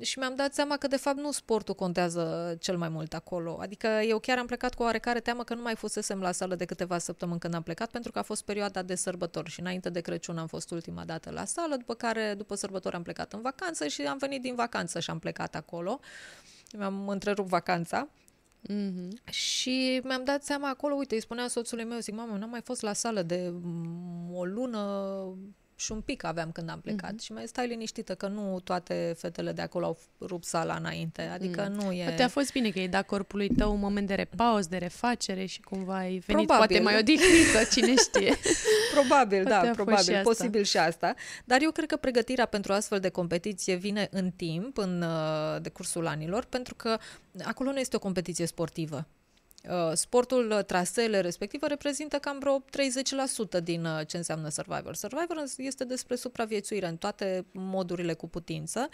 [0.00, 3.58] și mi-am dat seama că de fapt nu sportul contează cel mai mult acolo.
[3.60, 6.64] Adică eu chiar am plecat cu oarecare teamă că nu mai fusesem la sală de
[6.64, 10.00] câteva săptămâni când am plecat pentru că a fost perioada de sărbători și înainte de
[10.00, 13.86] Crăciun am fost ultima dată la sală, după care după sărbători am plecat în vacanță
[13.86, 16.00] și am venit din vacanță și am plecat acolo.
[16.76, 18.08] Mi-am întrerupt vacanța.
[18.60, 19.30] Mhm.
[19.30, 22.82] Și mi-am dat seama acolo, uite, îi spunea soțului meu, zic, mamă, n-am mai fost
[22.82, 25.24] la sală de mm, o lună
[25.76, 27.12] și un pic aveam când am plecat.
[27.12, 27.24] Mm-hmm.
[27.24, 31.22] Și mai stai liniștită că nu toate fetele de acolo au rupt sala înainte.
[31.22, 31.74] Adică mm.
[31.74, 32.04] nu e...
[32.04, 35.44] Poate a fost bine că ai dat corpului tău un moment de repaus, de refacere
[35.44, 36.66] și cumva ai venit Probabil.
[36.66, 38.36] poate mai odihnită, cine știe.
[38.94, 40.22] Probabil, Poate a da, fost probabil, și asta.
[40.22, 41.14] posibil și asta.
[41.44, 46.06] Dar eu cred că pregătirea pentru astfel de competiție vine în timp, în uh, decursul
[46.06, 46.98] anilor, pentru că
[47.42, 49.06] acolo nu este o competiție sportivă.
[49.70, 52.64] Uh, Sportul, uh, traseele respective reprezintă cam vreo
[53.58, 54.94] 30% din uh, ce înseamnă Survivor.
[54.94, 58.88] Survivor este despre supraviețuire în toate modurile cu putință,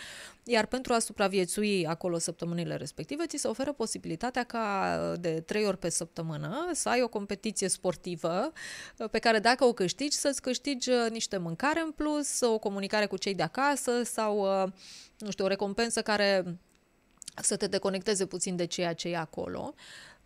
[0.44, 5.66] iar pentru a supraviețui acolo săptămânile respective, ți se oferă posibilitatea ca uh, de trei
[5.66, 8.52] ori pe săptămână să ai o competiție sportivă
[8.98, 13.06] uh, pe care dacă o câștigi, să-ți câștigi uh, niște mâncare în plus, o comunicare
[13.06, 14.72] cu cei de acasă sau, uh,
[15.18, 16.58] nu știu, o recompensă care
[17.42, 19.74] să te deconecteze puțin de ceea ce e acolo.
[19.76, 20.16] Uh,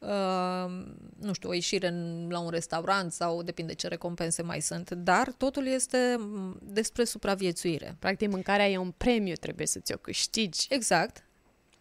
[1.18, 5.32] nu știu, o ieșire în, la un restaurant sau depinde ce recompense mai sunt, dar
[5.32, 7.96] totul este m, despre supraviețuire.
[7.98, 10.66] Practic, mâncarea e un premiu, trebuie să ți-o câștigi.
[10.68, 11.24] Exact.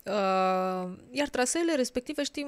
[0.05, 2.45] Uh, iar traseele respective, știi,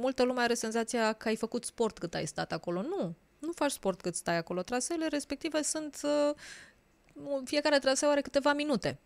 [0.00, 2.82] multă lume are senzația că ai făcut sport cât ai stat acolo.
[2.82, 4.62] Nu, Nu faci sport cât stai acolo.
[4.62, 6.00] Traseele respective sunt...
[6.02, 6.34] Uh,
[7.44, 8.98] fiecare traseu are câteva minute.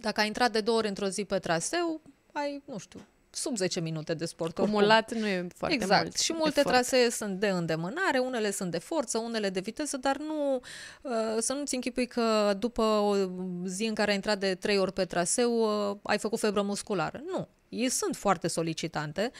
[0.00, 2.00] Dacă ai intrat de două ori într-o zi pe traseu,
[2.32, 3.00] ai, nu știu,
[3.34, 4.58] sub 10 minute de sport.
[4.58, 5.18] Cumulat oricum.
[5.18, 6.02] nu e foarte exact.
[6.02, 6.16] mult.
[6.16, 6.74] Și multe efort.
[6.74, 10.60] trasee sunt de îndemânare, unele sunt de forță, unele de viteză, dar nu
[11.02, 13.16] uh, să nu-ți închipui că după o
[13.64, 15.52] zi în care ai intrat de 3 ori pe traseu
[15.90, 17.22] uh, ai făcut febră musculară.
[17.26, 17.48] Nu.
[17.68, 19.30] Ei sunt foarte solicitante,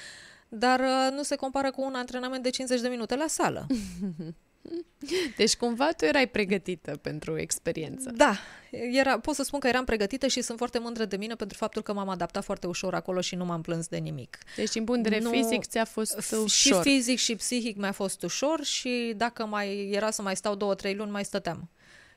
[0.49, 3.67] dar uh, nu se compară cu un antrenament de 50 de minute la sală.
[5.37, 8.11] Deci cumva tu erai pregătită pentru experiență.
[8.17, 8.37] Da,
[8.71, 11.83] era, pot să spun că eram pregătită și sunt foarte mândră de mine pentru faptul
[11.83, 14.39] că m-am adaptat foarte ușor acolo și nu m-am plâns de nimic.
[14.57, 16.49] Deci din punct de vedere fizic ți-a fost ușor.
[16.49, 20.75] Și fizic și psihic mi-a fost ușor și dacă mai era să mai stau două,
[20.75, 21.69] trei luni, mai stăteam.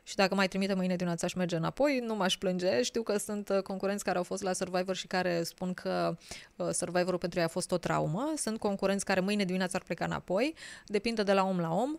[0.08, 2.82] Și dacă mai trimite mâine dimineața aș merge înapoi, nu m-aș plânge.
[2.82, 6.18] Știu că sunt uh, concurenți care au fost la Survivor și care spun că
[6.56, 8.34] uh, Survivorul pentru ei a fost o traumă.
[8.36, 10.54] Sunt concurenți care mâine dimineața ar pleca înapoi.
[10.86, 11.98] Depinde de la om la om.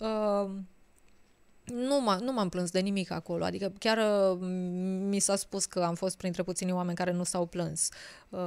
[0.00, 0.50] Uh,
[1.64, 4.38] nu, m- nu m-am plâns de nimic acolo, adică chiar uh,
[5.08, 7.88] mi s-a spus că am fost printre puțini oameni care nu s-au plâns.
[8.28, 8.38] Uh,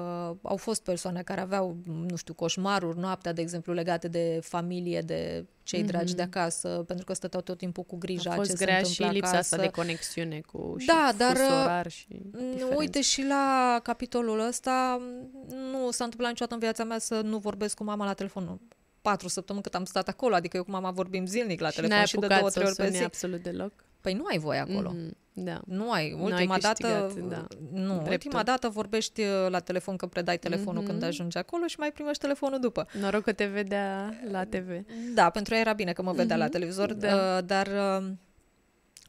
[0.42, 5.46] au fost persoane care aveau, nu știu, coșmaruri noaptea, de exemplu, legate de familie, de
[5.64, 5.86] cei mm-hmm.
[5.86, 8.92] dragi de acasă, pentru că stăteau tot timpul cu grija a fost ce grea se
[8.92, 9.38] și lipsa acasă.
[9.38, 12.76] asta de conexiune cu da, și dar, uh, orar și diferențe.
[12.76, 15.02] Uite, și la capitolul ăsta
[15.48, 18.60] nu s-a întâmplat niciodată în viața mea să nu vorbesc cu mama la telefon
[19.02, 22.06] patru săptămâni cât am stat acolo, adică eu cu mama vorbim zilnic la și telefon
[22.06, 23.04] și de două, trei ori pe zi.
[23.04, 23.72] absolut deloc?
[24.02, 24.94] Păi nu ai voie acolo.
[24.94, 25.26] Mm-hmm.
[25.34, 25.62] Da.
[25.66, 26.18] Nu ai.
[26.22, 27.48] Ultima ai dată, da.
[27.72, 28.12] nu, Dreptul.
[28.12, 30.86] ultima dată vorbești uh, la telefon că predai telefonul mm-hmm.
[30.86, 32.88] când ajungi acolo și mai primești telefonul după.
[33.00, 34.70] Noroc că te vedea la TV.
[35.14, 36.40] Da, pentru ea era bine că mă vedea mm-hmm.
[36.40, 37.16] la televizor, da.
[37.16, 38.08] Uh, dar uh,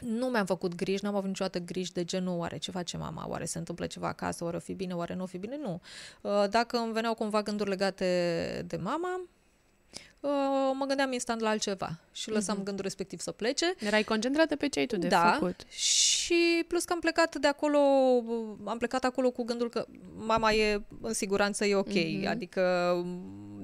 [0.01, 3.44] nu mi-am făcut griji, n-am avut niciodată griji de genul oare ce face mama, oare
[3.44, 5.81] se întâmplă ceva acasă, oare o fi bine, oare nu o fi bine, nu.
[6.51, 9.20] Dacă îmi veneau cumva gânduri legate de mama,
[10.20, 10.31] uh,
[10.74, 12.64] mă gândeam instant la altceva și lăsam uh-huh.
[12.64, 13.74] gândul respectiv să plece.
[13.78, 15.61] Erai concentrată pe ce ai tu de da, făcut.
[15.70, 17.78] și plus că am plecat de acolo,
[18.64, 21.88] am plecat acolo cu gândul că mama e în siguranță, e ok.
[21.88, 22.28] Uh-huh.
[22.28, 22.94] Adică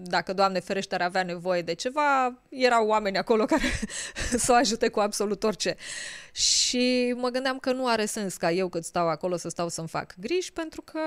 [0.07, 3.63] dacă, Doamne ferește, ar avea nevoie de ceva, erau oameni acolo care
[4.45, 5.77] să o ajute cu absolut orice.
[6.33, 9.89] Și mă gândeam că nu are sens ca eu cât stau acolo să stau să-mi
[9.89, 11.01] fac griji, pentru că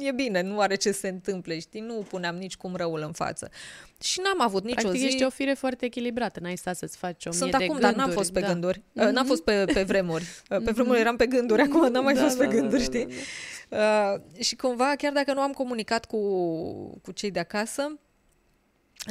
[0.00, 1.80] e bine, nu are ce se întâmple, știi?
[1.80, 3.50] Nu puneam nici cum răul în față.
[4.00, 5.06] Și n-am avut nicio Practic zi...
[5.06, 7.90] ești o fire foarte echilibrată, n-ai stat să-ți faci o Sunt mie acum, de dar
[7.90, 8.08] gânduri.
[8.08, 8.46] n-am fost pe da.
[8.46, 8.78] gânduri.
[8.78, 9.10] Mm-hmm.
[9.12, 10.24] N-am fost pe, pe vremuri.
[10.48, 12.98] Pe vremuri eram pe gânduri, acum n-am mai da, fost da, pe gânduri, da, da,
[12.98, 13.04] știi?
[13.06, 13.14] Da,
[13.70, 16.18] Uh, și cumva, chiar dacă nu am comunicat cu,
[17.02, 17.98] cu cei de acasă,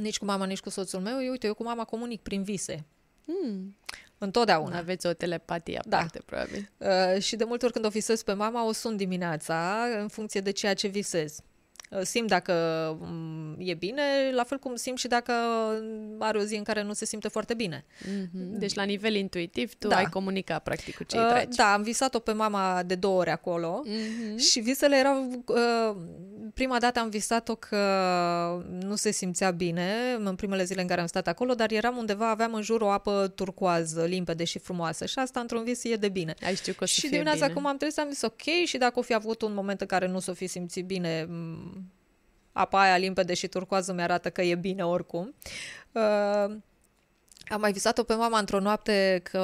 [0.02, 2.86] nici cu mama, nici cu soțul meu, eu, uite, eu cu mama comunic prin vise.
[3.28, 3.76] Mm.
[4.18, 4.78] Întotdeauna.
[4.78, 5.98] Aveți o telepatie Da.
[5.98, 6.70] aparte, probabil.
[6.78, 10.42] Uh, și de multe ori când o visez pe mama, o sun dimineața în funcție
[10.42, 11.40] de ceea ce visez.
[11.90, 12.54] Uh, Simt dacă
[13.02, 14.02] mm, e bine,
[14.34, 15.32] la fel cum simt și dacă
[16.20, 17.86] are o zi în care nu se simte foarte bine.
[18.06, 18.58] Mhm.
[18.60, 19.96] Deci, la nivel intuitiv, tu Da.
[19.96, 21.58] ai comunicat, practic, cu cei Uh, dragi.
[21.58, 24.38] Da, am visat-o pe mama de două ori acolo Mhm.
[24.38, 25.44] și visele erau...
[25.48, 25.96] Uh,
[26.54, 27.78] prima dată am visat-o că
[28.82, 32.30] nu se simțea bine în primele zile în care am stat acolo, dar eram undeva,
[32.30, 36.10] aveam în jur o apă turcoază, limpede și frumoasă și asta într-un vis e de
[36.10, 36.34] bine.
[36.46, 37.54] Ai știu că o să și fie dimineața bine.
[37.54, 40.08] cum am trezit am zis ok și dacă o fi avut un moment în care
[40.08, 41.77] nu s-o fi simțit bine, m,
[42.58, 45.36] apa aia limpede și turcoază mi-arată că e bine oricum.
[45.92, 46.56] Uh,
[47.50, 49.42] am mai visat-o pe mama într-o noapte că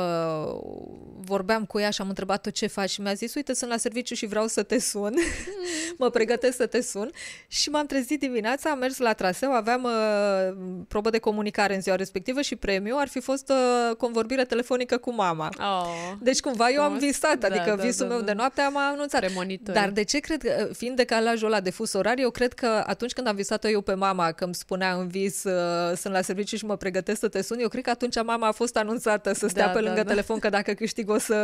[1.20, 4.14] vorbeam cu ea și am întrebat-o ce faci și mi-a zis, uite, sunt la serviciu
[4.16, 5.14] și vreau să te sun,
[5.98, 7.12] mă pregătesc să te sun
[7.48, 10.56] și m-am trezit dimineața, am mers la traseu, aveam uh,
[10.88, 15.14] probă de comunicare în ziua respectivă și premiu ar fi fost uh, convorbire telefonică cu
[15.14, 15.50] mama.
[15.60, 17.04] Oh, Deci cumva eu am Frumos.
[17.04, 18.26] visat, Da, adică da, visul da, meu da.
[18.26, 19.20] de noapte am anunțat.
[19.20, 19.76] premonitor.
[19.76, 23.14] Dar de ce cred că, fiind decalajul ăla de fus orar, eu cred că atunci
[23.14, 26.56] când am visat-o eu pe mama, că îmi spunea în vis uh, sunt la serviciu
[26.56, 29.48] și mă pregătesc să te sun, eu cred că atunci mama a fost anunțată să
[29.48, 30.10] stea Da, pe da, lângă da.
[30.10, 31.36] telefon, că dacă câștig o să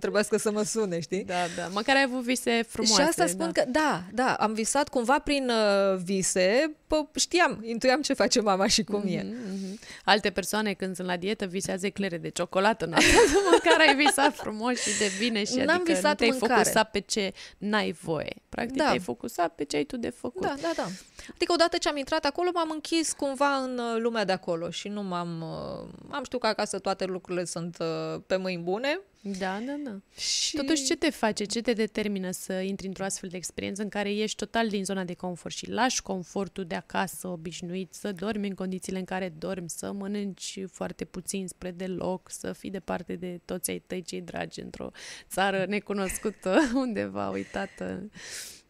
[0.00, 1.24] trebuiască să mă sune, știi?
[1.24, 1.66] Da, da.
[1.72, 3.02] Măcar ai avut vise frumoase.
[3.02, 3.62] și asta spun da.
[3.62, 8.66] că, da, da, am visat cumva prin uh, vise, pă, știam, intuiam ce face mama
[8.66, 9.22] și cum e.
[9.22, 9.78] Mhm, mhm.
[10.04, 13.18] Alte persoane când sunt la dietă visează eclere de ciocolată noaptea,
[13.52, 16.52] măcar ai visat frumos și de bine și N-am adică nu visat te-ai mâncare.
[16.62, 18.32] focusat pe ce n-ai voie.
[18.48, 18.84] Practic Da.
[18.84, 20.42] te-ai focusat pe ce ai tu de făcut.
[20.42, 20.86] Da, da, da.
[21.34, 24.88] Adică odată ce am intrat acolo, m-am închis cumva în uh, lumea de acolo și
[24.88, 25.40] nu m-am...
[25.40, 29.00] uh, Am știut că acasă toate lucrurile sunt uh, pe mâini bune.
[29.38, 30.20] Da, da, da.
[30.20, 30.56] Și...
[30.56, 34.14] Totuși, ce te face, ce te determină să intri într-o astfel de experiență în care
[34.14, 38.54] ești total din zona de confort și lași confortul de acasă obișnuit, să dormi în
[38.54, 43.70] condițiile în care dormi, să mănânci foarte puțin spre deloc, să fii departe de toți
[43.70, 44.90] ai tăi cei dragi într-o
[45.28, 48.10] țară necunoscută, undeva uitată.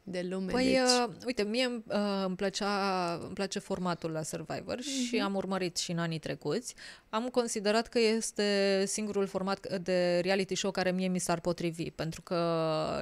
[0.09, 0.53] De lume.
[0.53, 0.77] Păi, deci...
[0.77, 5.09] uh, uite, mie uh, îmi, plăcea, îmi place formatul la Survivor uh-huh.
[5.09, 6.75] și am urmărit și în anii trecuți.
[7.09, 12.23] Am considerat că este singurul format de reality show care mie mi s-ar potrivi, pentru
[12.23, 12.35] că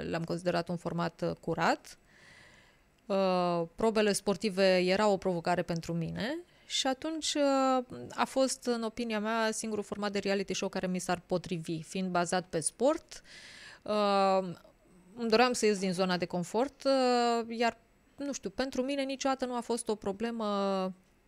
[0.08, 1.98] l-am considerat un format uh, curat.
[3.06, 9.20] Uh, probele sportive erau o provocare pentru mine și atunci uh, a fost, în opinia
[9.20, 13.22] mea, singurul format de reality show care mi s-ar potrivi, fiind bazat pe sport.
[13.82, 14.54] Uh,
[15.16, 17.79] îmi doream să ies din zona de confort, uh, iar,
[18.16, 20.46] nu știu, pentru mine niciodată nu a fost o problemă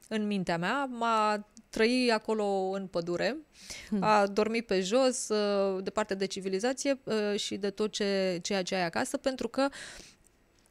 [0.08, 0.84] în mintea mea.
[0.84, 3.36] M-a trăi acolo în pădure,
[3.88, 4.02] hmm.
[4.02, 5.28] a dormi pe jos,
[5.82, 7.00] departe de civilizație
[7.36, 9.68] și de tot ce, ceea ce ai acasă, pentru că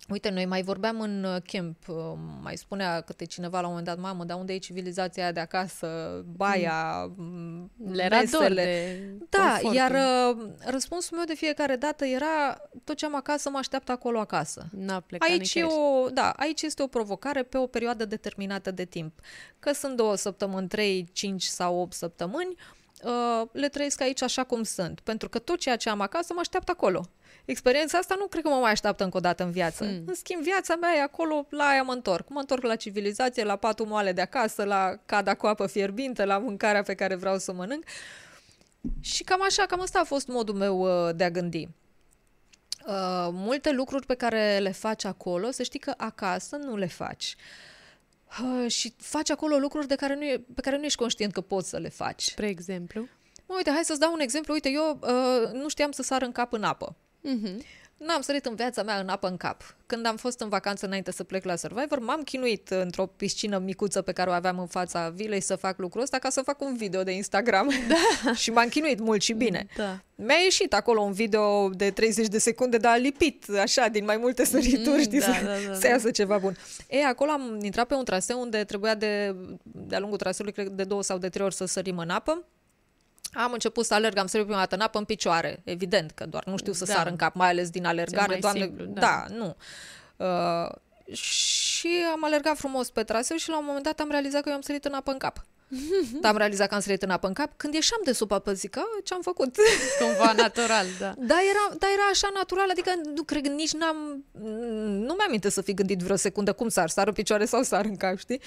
[0.09, 1.95] Uite, noi mai vorbeam în uh, camp, uh,
[2.41, 5.39] mai spunea câte cineva la un moment dat, mamă, dar unde e civilizația aia de
[5.39, 5.87] acasă,
[6.35, 7.71] baia, mm.
[7.91, 9.73] Le era dor de Da, confortul.
[9.73, 14.19] iar uh, răspunsul meu de fiecare dată era tot ce am acasă mă așteaptă acolo
[14.19, 14.65] acasă.
[14.71, 18.85] N-a plecat aici, e o, da, aici este o provocare pe o perioadă determinată de
[18.85, 19.19] timp.
[19.59, 22.55] Că sunt două săptămâni, trei, cinci sau opt săptămâni,
[23.51, 24.99] le trăiesc aici așa cum sunt.
[24.99, 27.09] Pentru că tot ceea ce am acasă mă așteaptă acolo
[27.45, 29.83] experiența asta nu cred că mă mai așteaptă încă o dată în viață.
[29.83, 30.03] Mm.
[30.05, 32.29] În schimb, viața mea e acolo, la aia mă întorc.
[32.29, 36.37] Mă întorc la civilizație, la patul moale de acasă, la cada cu apă fierbinte, la
[36.37, 37.83] mâncarea pe care vreau să mănânc.
[38.99, 41.67] Și cam așa, cam asta a fost modul meu uh, de a gândi.
[42.87, 47.35] Uh, multe lucruri pe care le faci acolo, să știi că acasă nu le faci.
[48.41, 51.41] Uh, și faci acolo lucruri de care nu e, pe care nu ești conștient că
[51.41, 52.23] poți să le faci.
[52.23, 53.07] Spre exemplu?
[53.47, 54.53] Mă, uite, hai să-ți dau un exemplu.
[54.53, 56.95] Uite, eu uh, nu știam să sar în cap în apă.
[57.25, 57.83] Mm-hmm.
[57.97, 59.75] N-am sărit în viața mea în apă în cap.
[59.85, 64.01] Când am fost în vacanță înainte să plec la Survivor, m-am chinuit într-o piscină micuță
[64.01, 66.75] pe care o aveam în fața vilei să fac lucrul ăsta ca să fac un
[66.75, 67.69] video de Instagram.
[67.87, 68.33] Da.
[68.33, 69.67] și m-am chinuit mult și bine.
[69.77, 69.99] Da.
[70.15, 74.45] Mi-a ieșit acolo un video de 30 de secunde, dar lipit așa din mai multe
[74.45, 75.87] sărituri, mm, știi, da, să, da, da, să da.
[75.87, 76.57] iasă ceva bun.
[76.87, 80.83] E, acolo am intrat pe un traseu unde trebuia de, de-a lungul traseului, cred de
[80.83, 82.45] două sau de trei ori să sărim în apă
[83.35, 86.45] am început să alerg, am sărit prima dată în apă în picioare, evident că doar
[86.45, 86.93] nu știu să da.
[86.93, 88.99] sar în cap, mai ales din alergare, doamne, simplu, da.
[89.01, 89.55] da, nu.
[90.15, 94.49] Uh, și am alergat frumos pe traseu și la un moment dat am realizat că
[94.49, 95.45] eu am sărit în apă în cap.
[96.21, 98.53] Dar am realizat că am sărit în apă în cap când ieșeam de sub apă,
[98.53, 99.55] zic, ce-am făcut?
[99.99, 101.13] Cumva natural, da.
[101.17, 104.25] Da, era, da, era așa natural, adică nu cred, nici n-am,
[104.79, 107.97] nu mi-am să fi gândit vreo secundă cum sar, sar în picioare sau sar în
[107.97, 108.41] cap, știi?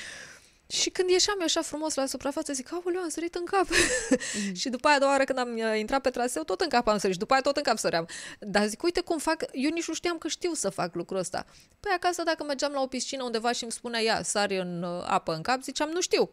[0.71, 3.67] Și când ieșeam eu așa frumos la suprafață, zic, aoleu, am sărit în cap.
[3.69, 4.55] Mm.
[4.61, 6.87] și după aia a doua oară când am uh, intrat pe traseu, tot în cap
[6.87, 8.09] am sărit și după aia tot în cap săream.
[8.41, 11.47] Dar zic, uite cum fac, eu nici nu știam că știu să fac lucrul ăsta.
[11.81, 15.05] Păi acasă dacă mergeam la o piscină undeva și îmi spunea, ia, sari în uh,
[15.07, 16.31] apă în cap, ziceam, nu știu.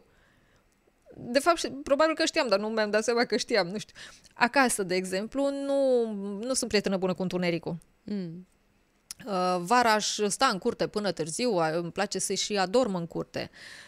[1.14, 3.94] De fapt, probabil că știam, dar nu mi-am dat seama că știam, nu știu.
[4.34, 7.76] Acasă, de exemplu, nu, nu sunt prietenă bună cu întunericul.
[8.02, 8.46] Mm.
[9.26, 13.50] Uh, vara aș sta în curte până târziu, îmi place să și adorm în curte.
[13.52, 13.85] Uh, uh,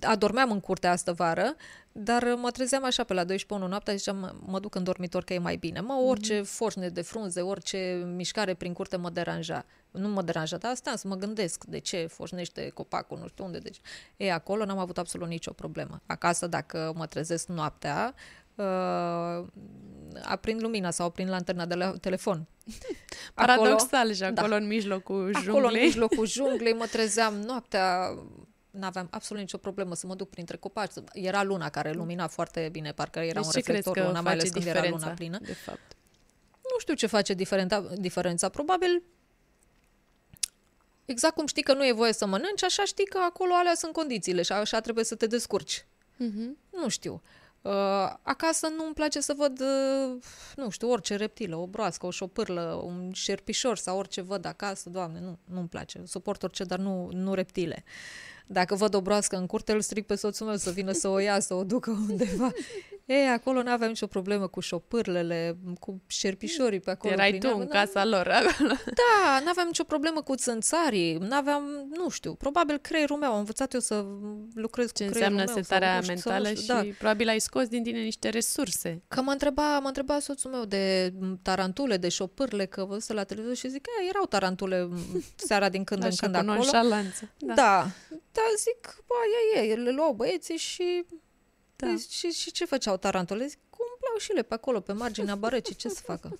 [0.00, 1.54] adormeam în curtea asta vară,
[1.92, 5.38] dar mă trezeam așa pe la 12 noaptea, ziceam, mă duc în dormitor că e
[5.38, 5.80] mai bine.
[5.80, 6.44] Mă, orice mm-hmm.
[6.44, 9.64] foșne de frunze, orice mișcare prin curte mă deranja.
[9.90, 13.58] Nu mă deranja, dar asta să mă gândesc de ce foșnește copacul, nu știu unde.
[13.58, 13.80] Deci,
[14.16, 16.02] e, acolo n-am avut absolut nicio problemă.
[16.06, 18.14] Acasă, dacă mă trezesc noaptea,
[18.54, 19.44] uh,
[20.22, 22.46] aprind lumina sau aprind lanterna de la telefon.
[23.34, 24.56] Paradoxal și acolo da.
[24.56, 25.48] în mijlocul junglei.
[25.48, 28.18] Acolo în mijlocul junglei mă trezeam noaptea,
[28.70, 30.92] n-aveam absolut nicio problemă să mă duc printre copaci.
[31.12, 34.66] Era luna care lumina foarte bine, parcă era deci un reflector luna, mai ales când
[34.66, 35.38] era luna plină.
[35.38, 35.96] De fapt.
[36.50, 38.48] Nu știu ce face diferența, diferența.
[38.48, 39.02] Probabil
[41.04, 43.92] exact cum știi că nu e voie să mănânci, așa știi că acolo alea sunt
[43.92, 45.86] condițiile și așa trebuie să te descurci.
[46.14, 46.70] Uh-huh.
[46.70, 47.12] Nu știu.
[47.12, 47.43] Uh,
[48.22, 50.22] acasă nu îmi place să văd, uh,
[50.56, 55.20] nu știu, orice reptilă, o broască, o șopârlă, un șerpișor sau orice văd acasă, doamne,
[55.20, 56.02] nu, nu-mi place.
[56.06, 57.84] Suport orice, dar nu, nu reptile.
[58.46, 61.18] Dacă văd o broască în curte, îl stric pe soțul meu să vină să o
[61.18, 62.52] ia, să o ducă undeva.
[63.04, 67.12] Ei, acolo nu aveam nicio problemă cu șopârlele, cu șerpișorii pe acolo.
[67.12, 68.74] Erai tu în casa lor acolo.
[68.84, 71.62] Da, nu aveam nicio problemă cu țânțarii, nu aveam,
[71.96, 74.04] nu știu, probabil creierul meu, am învățat eu să
[74.54, 75.44] lucrez Ce cu creierul meu.
[75.46, 76.82] Ce înseamnă setarea mentală și da.
[76.98, 79.02] probabil ai scos din tine niște resurse.
[79.08, 81.12] Că mă întreba, mă întreba soțul meu de
[81.42, 84.88] tarantule, de șopârle, că văzut la televizor și zic, erau tarantule
[85.46, 86.54] seara din când în când acolo.
[87.38, 87.54] Da.
[87.54, 87.86] da.
[88.32, 89.14] Da, zic, bă,
[89.54, 91.04] ia, ia, le luau băieții și
[91.76, 91.86] da.
[91.86, 93.46] Păi, și, și ce făceau tarantule?
[93.46, 96.38] Zic, umpleau și le pe acolo, pe marginea bărăcii, ce să facă?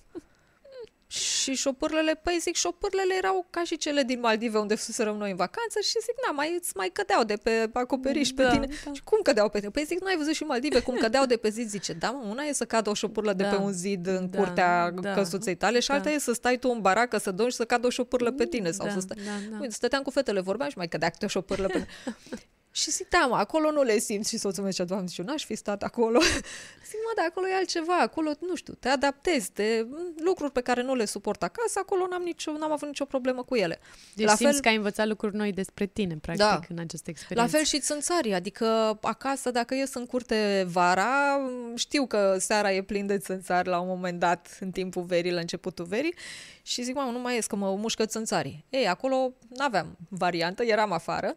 [1.07, 5.35] Și șopârlele, păi zic, șopârlele erau ca și cele din Maldive unde fuserăm noi în
[5.35, 8.67] vacanță și zic, na, mai, îți mai cădeau de pe acoperiș Da, pe tine.
[8.85, 8.91] da.
[8.93, 9.71] Și cum cădeau pe tine?
[9.71, 11.67] Păi zic, nu ai văzut și în Maldive cum cădeau de pe zid?
[11.69, 13.49] Zice, da, mă, una e să cadă o șopârlă de Da.
[13.49, 15.13] pe un zid în Da, curtea da.
[15.13, 16.11] căsuței tale și alta Da.
[16.11, 18.71] e să stai tu în baracă, să dormi și să cadă o șopârlă pe tine.
[18.71, 19.17] Sau da, să stai...
[19.25, 19.57] da, da.
[19.61, 21.85] Uite, stăteam cu fetele, vorbeam și mai cădea câte o șopârlă pe
[22.75, 24.29] Și zic, da, mă, acolo nu le simți.
[24.29, 26.19] Și soțul meu zicea, doamne, și eu n-aș fi stat acolo.
[26.89, 27.97] zic, mă, dar acolo e altceva.
[27.99, 29.85] Acolo, nu știu, te adaptezi, te...
[30.23, 33.55] lucruri pe care nu le suport acasă, acolo n-am, nicio, n-am avut nicio problemă cu
[33.55, 33.79] ele.
[34.13, 36.59] Deci la simți fel- că ai învățat lucruri noi despre tine, practic, Da.
[36.69, 37.55] în această La experiență.
[37.55, 41.39] fel și țânțarii, adică acasă, dacă ies în curte vara,
[41.75, 45.39] știu că seara e plin de țânțari la un moment dat, în timpul verii, la
[45.39, 46.15] începutul verii,
[46.61, 48.65] și zic, mamă, nu mai ies, că mă mușcăț țânțarii.
[48.69, 51.35] Ei, acolo n-aveam variantă, eram afară,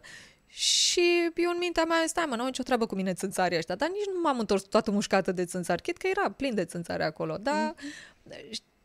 [0.49, 3.89] și eu în mintea mea, stai mă, n-au nicio treabă cu mine țânțarii ăștia, dar
[3.89, 7.37] nici nu m-am întors toată mușcată de țânțari, chit că era plin de țânțari acolo,
[7.37, 7.75] dar...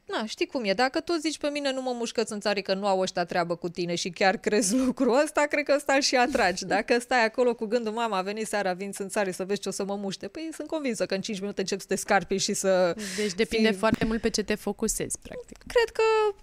[0.07, 2.87] Na, știi cum e, dacă tu zici pe mine nu mă mușcă țânțarii că nu
[2.87, 6.17] au ăștia treabă cu tine și chiar crezi lucrul ăsta, cred că ăsta îl și
[6.17, 6.65] atragi.
[6.65, 9.73] Dacă stai acolo cu gândul, mama, a venit seara, vin țânțarii să vezi ce o
[9.73, 12.53] să mă muște, păi sunt convinsă că în 5 minute încep să te scarpi și
[12.55, 12.97] să...
[13.17, 15.59] Deci depinde fii- foarte mult pe ce te focusezi, practic.
[15.67, 16.03] Cred că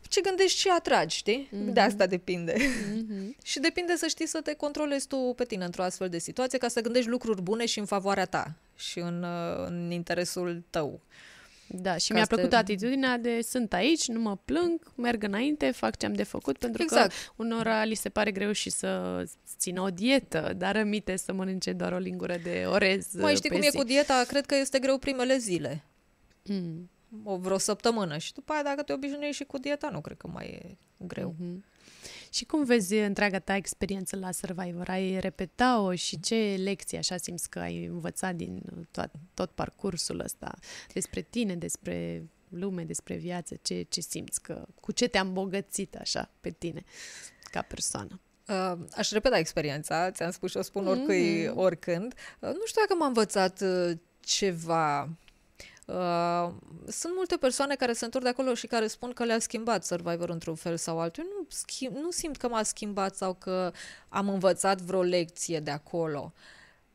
[0.09, 1.47] ce gândești și atragi, știi?
[1.51, 1.73] Mhm.
[1.73, 2.55] De asta depinde.
[3.43, 6.67] și depinde să știi să te controlezi tu pe tine într-o astfel de situație ca
[6.67, 10.99] să gândești lucruri bune și în favoarea ta și în, uh, în interesul tău.
[11.73, 15.23] Da, și Ca mi-a să te- plăcut atitudinea de sunt aici, nu mă plâng, merg
[15.23, 17.07] înainte, fac ce am de făcut, pentru Exact.
[17.11, 19.23] că unora li se pare greu și să
[19.57, 23.55] țină o dietă, dar rămite să mănânce doar o lingură de orez Mai știi pe
[23.55, 23.77] cum e zi.
[23.77, 24.23] cu dieta?
[24.27, 25.83] Cred că este greu primele zile.
[26.43, 26.89] Mm.
[27.23, 30.27] o vreo săptămână și după aia dacă te obișnuiești și cu dieta, nu cred că
[30.33, 31.35] mai e greu.
[31.39, 31.63] Mhm.
[32.33, 34.89] Și cum vezi întreaga ta experiență la Survivor?
[34.89, 40.53] Ai repeta-o și ce lecții așa simți că ai învățat din tot, tot parcursul ăsta
[40.93, 43.55] despre tine, despre lume, despre viață?
[43.61, 44.41] Ce, ce simți?
[44.41, 46.83] Că, cu ce te-a îmbogățit așa pe tine
[47.51, 48.19] ca persoană?
[48.47, 51.57] Uh, aș repeta experiența, ți-am spus și o spun oricui, Mhm.
[51.57, 52.13] oricând.
[52.39, 55.09] Uh, nu știu dacă m-a învățat uh, ceva.
[55.91, 56.51] Uh,
[56.87, 60.29] sunt multe persoane care se întorc de acolo și care spun că le-a schimbat Survivor
[60.29, 61.23] într-un fel sau altul.
[61.23, 63.71] Eu nu, schimb, nu simt că m-a schimbat sau că
[64.09, 66.33] am învățat vreo lecție de acolo.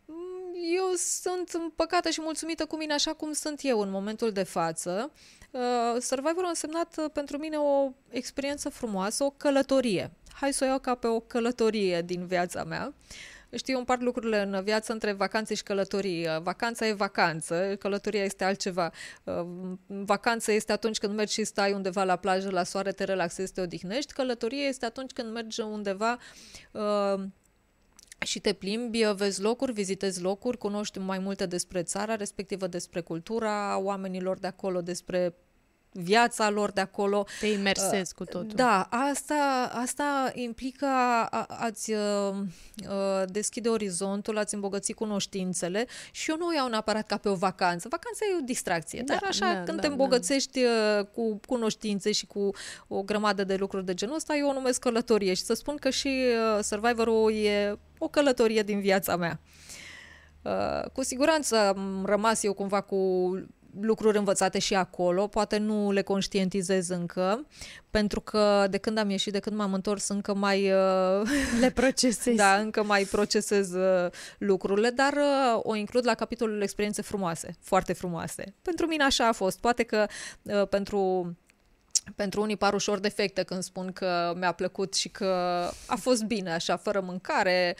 [0.05, 4.43] Mm, Eu sunt împăcată și mulțumită cu mine așa cum sunt eu în momentul de
[4.43, 5.11] față.
[5.51, 10.11] Uh, Survivor a însemnat uh, pentru mine o experiență frumoasă, o călătorie.
[10.33, 12.95] Hai să o iau ca pe o călătorie din viața mea.
[13.53, 16.39] Știi, eu împart lucrurile în viață între vacanțe și călătorie.
[16.43, 18.93] Vacanța e vacanță, călătoria este altceva.
[19.25, 19.47] Uh,
[19.87, 23.61] Vacanță este atunci când mergi și stai undeva la plajă, la soare, te relaxezi, te
[23.61, 24.13] odihnești.
[24.13, 26.19] Călătorie este atunci când mergi undeva
[26.73, 27.23] uh,
[28.19, 33.79] și te plimbi, vezi locuri, vizitezi locuri, cunoști mai multe despre țara respectivă, despre cultura
[33.79, 35.35] oamenilor de acolo, despre
[35.99, 37.27] viața lor de acolo.
[37.41, 38.53] Te imersezi cu totul.
[38.55, 41.99] Da, asta, asta implică a, a, a-ți uh,
[42.89, 47.35] uh, deschide orizontul, a-ți îmbogăți cunoștințele și eu nu o iau neapărat ca pe o
[47.35, 47.89] vacanță.
[47.91, 49.89] Vacanța e o distracție, Da, dar așa da, când da, te da.
[49.89, 52.51] îmbogățești uh, cu cunoștințe și cu
[52.89, 55.91] o grămadă de lucruri de genul ăsta, eu o numesc călătorie și să spun că
[55.91, 56.25] și
[56.57, 59.41] uh, Survivor-ul e o călătorie din viața mea.
[60.43, 63.31] Uh, cu siguranță am rămas eu cumva cu
[63.81, 67.47] lucruri învățate și acolo, poate nu le conștientizez încă,
[67.91, 71.23] pentru că de când am ieșit, de când m-am întors, încă mai, uh,
[71.61, 72.37] Le procesezi.
[72.45, 77.93] da, încă mai procesez uh, lucrurile, dar uh, o includ la capitolul experiențe frumoase, foarte
[77.93, 78.55] frumoase.
[78.62, 79.59] Pentru mine așa a fost.
[79.61, 80.07] Poate că
[80.43, 81.33] uh, pentru
[82.15, 85.27] pentru unii par ușor defecte când spun că mi-a plăcut și că
[85.87, 87.77] a fost bine așa, fără mâncare.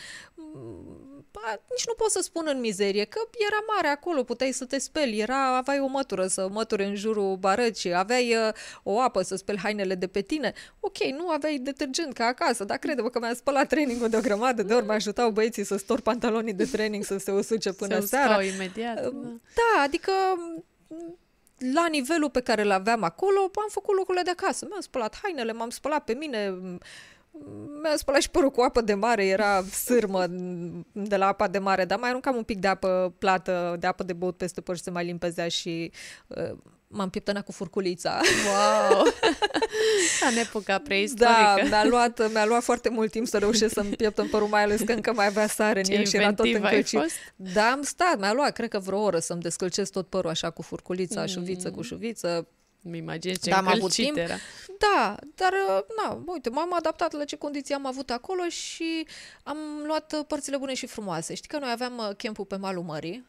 [1.37, 4.65] Mm, ba, Nici nu pot să spun în mizerie, că era mare acolo, puteai să
[4.65, 9.23] te speli, era, aveai o mătură să mături în jurul barăcii, aveai uh, o apă
[9.23, 10.53] să speli hainele de pe tine.
[10.81, 14.63] Ok, nu aveai detergent ca acasă, dar crede-mă că mi-am spălat trainingul de o grămadă
[14.63, 18.07] de ori, mă ajutau băieții să stor pantalonii de training să se usuce până Se
[18.07, 18.29] seara.
[18.37, 19.03] uscau imediat.
[19.03, 19.11] Da.
[19.55, 20.13] Da, adică
[20.89, 21.19] m,
[21.73, 24.67] la nivelul pe care îl aveam acolo, am făcut lucrurile de acasă.
[24.69, 26.81] Mi-am spălat hainele, m-am spălat pe mine, m,
[27.83, 30.25] mi-am spălat și părul cu apă de mare, era sârmă
[30.93, 34.03] de la apa de mare, dar mai aruncam un pic de apă plată, de apă
[34.03, 35.93] de băut peste păr și se mai limpezea și
[36.27, 36.53] uh,
[36.89, 38.21] m-am pieptănat cu furculița.
[38.47, 39.03] Wow!
[40.21, 41.63] Ca în epoca Da, preistorică.
[41.69, 44.93] mi-a luat, mi-a luat foarte mult timp să reușesc să-mi pieptăn părul, mai ales că
[44.93, 47.01] încă mai avea sare în Ce el și era tot inventiv ai încălcit.
[47.01, 47.53] fost.
[47.55, 50.63] Da, am stat, mi-a luat, cred că vreo oră să-mi descălcesc tot părul așa cu
[50.63, 52.47] furculița, șuviță cu șuviță.
[52.81, 54.17] Mi imaginez ce Da, am avut încălcit timp.
[54.17, 54.35] era.
[54.79, 59.07] Da, dar, uh, na, uite, m-am adaptat la ce condiții am avut acolo și
[59.43, 59.57] am
[59.87, 61.35] luat uh, părțile bune și frumoase.
[61.35, 63.25] Știi că noi aveam uh, campul pe malul mării, uh,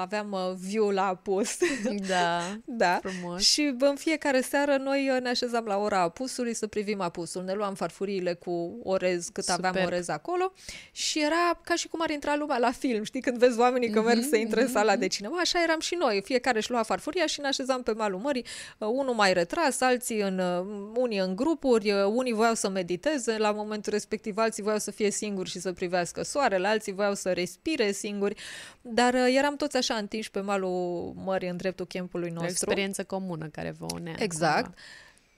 [0.00, 1.56] aveam uh, view la apus.
[2.08, 2.98] Da, da.
[3.02, 3.42] frumos.
[3.42, 7.44] Și în fiecare seară noi uh, ne așezam la ora apusului să privim apusul.
[7.44, 9.64] Ne luam farfuriile cu orez cât Superb.
[9.64, 10.52] aveam orez acolo
[10.92, 13.04] și era ca și cum ar intra lumea la film.
[13.04, 15.94] Știi, când vezi oamenii că merg să intre în sala de cinema, așa eram și
[15.94, 16.20] noi.
[16.24, 18.44] Fiecare își lua farfuria și ne așezam pe malul mării,
[18.78, 23.38] uh, unul mai retras, alții în, uh, unii în grupuri, uh, unii voiau să mediteze
[23.38, 27.32] la momentul respectiv, alții voiau să fie singuri și să privească soarele, alții voiau să
[27.32, 28.34] respire singuri,
[28.80, 32.50] dar uh, eram toți așa întinși pe malul mării în dreptul campului O nostru.
[32.50, 34.14] experiență comună care vă unea.
[34.18, 34.62] Exact.
[34.64, 34.78] cumva.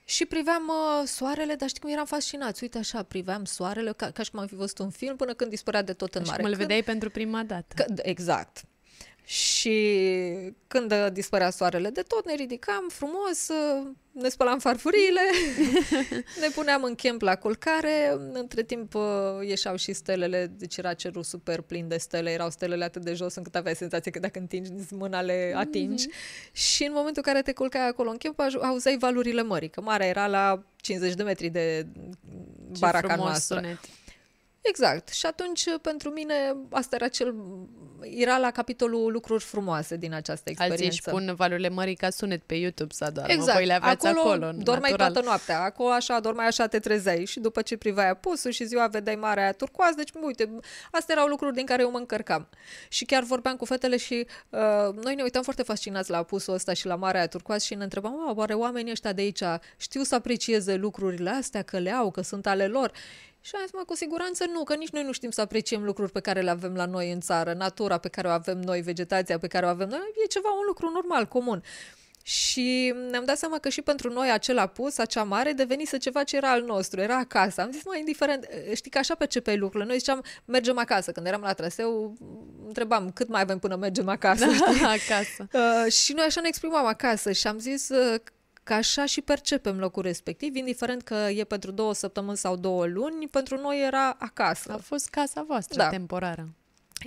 [0.05, 2.63] Și priveam uh, soarele, dar știi cum eram fascinați.
[2.63, 5.49] Uite așa, priveam soarele ca, ca și cum am fi văzut un film până când
[5.49, 6.41] dispărea de tot în Și mare.
[6.41, 7.73] cum îl Când- vedeai pentru prima dată.
[7.83, 8.63] Că, exact.
[9.25, 9.77] Și
[10.67, 15.21] când uh, dispărea soarele de tot, ne ridicam frumos, uh, ne spălam farfuriile,
[16.41, 18.17] ne puneam în camp la culcare.
[18.33, 19.01] Între timp uh,
[19.47, 23.35] ieșeau și stelele, deci era cerul super plin de stele, erau stelele atât de jos
[23.35, 26.07] încât aveai senzația că dacă întingi mâna le atingi.
[26.51, 29.81] Și în momentul în care te culcai acolo în camp, aj- auzeai valurile mării, că
[29.81, 31.85] marea era la 50 de metri de
[32.71, 33.55] Ce baraca frumos noastră.
[33.55, 33.79] sunet.
[34.63, 35.09] Exact.
[35.09, 37.35] Și atunci, pentru mine, asta era cel...
[38.01, 40.83] Era la capitolul lucruri frumoase din această experiență.
[40.83, 43.33] Alții își pun valurile mării ca sunet pe YouTube să doarmă.
[43.33, 43.57] Exact.
[43.57, 45.11] Voi le aveați acolo, acolo dormeai natural.
[45.11, 45.63] toată noaptea.
[45.63, 49.43] Acolo așa, dormeai așa, te trezeai și după ce priveai apusul și ziua vedeai marea
[49.43, 49.95] aia turcoaz.
[49.95, 50.59] Deci, uite,
[50.91, 52.47] astea erau lucruri din care eu mă încărcam.
[52.87, 54.59] Și chiar vorbeam cu fetele și uh,
[55.03, 57.83] noi ne uitam foarte fascinați la apusul ăsta și la marea aia turcoaz și ne
[57.83, 59.43] întrebam, "Wow, oare oamenii ăștia de aici
[59.77, 62.91] știu să aprecieze lucrurile astea, că le au, că sunt ale lor?
[63.45, 66.11] Și am zis, mă, cu siguranță nu, că nici noi nu știm să apreciem lucruri
[66.11, 69.37] pe care le avem la noi în țară, natura pe care o avem noi, vegetația
[69.39, 71.63] pe care o avem noi, e ceva, un lucru normal, comun.
[72.25, 76.35] Și ne-am dat seama că și pentru noi acel apus, acea mare, devenise ceva ce
[76.35, 77.61] era al nostru, era acasă.
[77.61, 79.89] Am zis, mai indiferent, știi că așa percepeai lucrurile.
[79.89, 81.11] Noi ziceam, mergem acasă.
[81.11, 82.17] Când eram la traseu,
[82.67, 84.45] întrebam cât mai avem până mergem acasă.
[84.53, 84.79] știi?
[84.81, 85.47] Da, acasă.
[85.53, 88.19] Uh, și noi așa ne exprimam acasă și am zis uh,
[88.63, 93.27] că așa și percepem locul respectiv, indiferent că e pentru două săptămâni sau două luni,
[93.27, 94.71] pentru noi era acasă.
[94.71, 95.89] A fost casa voastră Da.
[95.89, 96.49] temporară.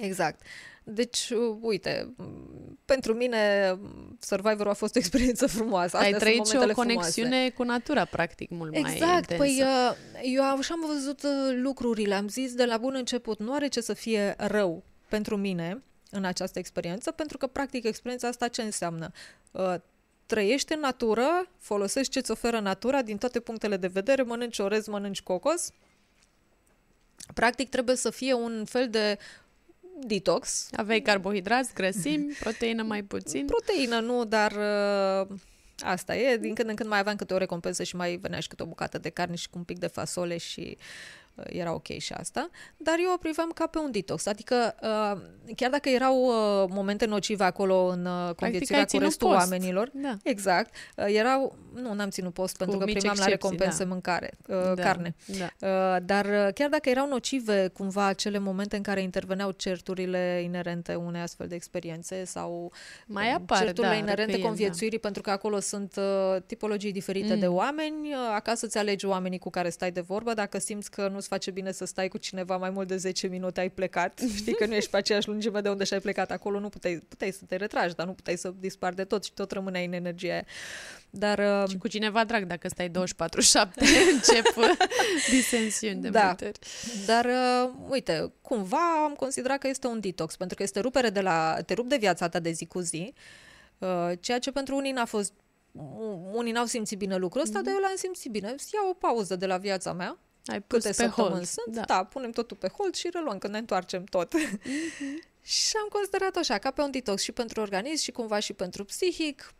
[0.00, 0.40] Exact.
[0.88, 5.96] Deci, uh, uite, m, pentru mine m, Survivor a fost o experiență frumoasă.
[5.96, 7.52] Ai Astea trăit sunt și o momentele conexiune frumoase.
[7.54, 9.36] cu natura, practic, mult mai Exact, intensă.
[9.42, 9.96] păi uh,
[10.34, 13.80] eu așa am văzut uh, lucrurile, am zis de la bun început, nu are ce
[13.80, 19.11] să fie rău pentru mine în această experiență, pentru că practic experiența asta ce înseamnă?
[20.27, 24.87] Uh, Trăiești în natură, folosești ce-ți oferă natura din toate punctele de vedere, mănânci orez,
[24.87, 25.70] mănânci cocos.
[27.35, 29.18] Practic trebuie să fie un fel de
[30.07, 33.47] detox, Aveai carbohidrați, grăsimi, proteină mai puțin.
[33.47, 35.37] Proteină nu, dar uh,
[35.79, 36.37] asta e.
[36.37, 38.66] Din când în când mai aveam câte o recompensă și mai venea și câte o
[38.66, 42.49] bucată de carne și cu un pic de fasole și uh, era ok și asta.
[42.76, 44.26] Dar eu o priveam ca pe un detox.
[44.26, 45.20] Adică uh,
[45.57, 49.41] chiar dacă erau uh, momente nocive acolo în uh, conviețuirea cu ținut restul post.
[49.41, 50.16] oamenilor, Da.
[50.22, 50.74] Exact.
[50.97, 53.89] Uh, erau, nu, n-am ținut post pentru că mici primeam la excepții, recompense da.
[53.91, 54.82] mâncare, uh, da.
[54.82, 55.14] carne.
[55.26, 55.68] Da.
[55.68, 60.95] Uh, Dar uh, chiar dacă erau nocive cumva acele momente în care interveneau certurile inerente
[60.95, 62.72] unei astfel de experiențe sau
[63.07, 67.34] Mai uh, apar, certurile da, inerente răcăiesc, conviețuirii, pentru că acolo sunt uh, tipologii diferite
[67.34, 67.41] Mm.
[67.41, 68.09] de oameni.
[68.09, 70.34] Uh, Acasă ți alegi oamenii cu care stai de vorbă.
[70.34, 73.61] Dacă simți că nu-ți face bine să stai cu cineva mai mult de 10 minute,
[73.61, 74.20] ai plecat.
[74.37, 77.31] Știi că nu ești pe aceeași lungime de unde și-ai plecat acolo, nu puteai, puteai
[77.31, 80.33] să te retragi, dar nu puteai să dispari de tot și tot rămâneai în energia
[80.33, 80.45] aia.
[81.11, 82.93] Dar uh, Și cu cineva drag, dacă stai 24-7,
[84.14, 84.64] încep uh,
[85.31, 86.24] disensiuni de Da.
[86.24, 86.59] multe ori.
[87.07, 91.20] Dar, uh, uite, cumva am considerat că este un detox, pentru că este rupere de
[91.20, 93.14] la, te rup de viața ta de zi cu zi,
[93.79, 95.33] uh, ceea ce pentru unii n-a fost,
[96.33, 98.55] unii n-au simțit bine lucrul ăsta, dar eu l-am simțit bine.
[98.74, 101.47] Iau o pauză de la viața mea, Ai pus câte pe săptămâni hold.
[101.47, 101.82] sunt, Da.
[101.86, 102.05] da.
[102.05, 104.32] punem totul pe hold și reluăm când ne întoarcem tot.
[105.42, 108.84] și am considerat așa, ca pe un detox și pentru organism și cumva și pentru
[108.84, 109.55] psihic.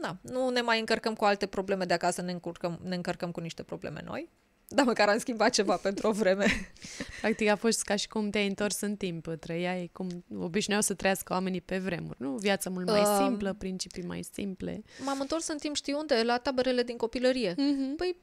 [0.00, 3.40] Na, nu ne mai încărcăm cu alte probleme de acasă, ne încurcăm, ne încărcăm cu
[3.40, 4.28] niște probleme noi.
[4.72, 6.72] Dar măcar am schimbat ceva pentru o vreme.
[7.20, 11.32] Practic a fost ca și cum te-ai întors în timp, trăiai cum obișnuiau să trăiască
[11.32, 12.30] oamenii pe vremuri, nu?
[12.36, 14.82] Viața mult mai Um, simplă, principii mai simple.
[15.04, 16.22] M-am întors în timp, știi unde?
[16.22, 17.52] La taberele din copilărie.
[17.52, 17.96] Mm-hmm.
[17.96, 18.16] Păi,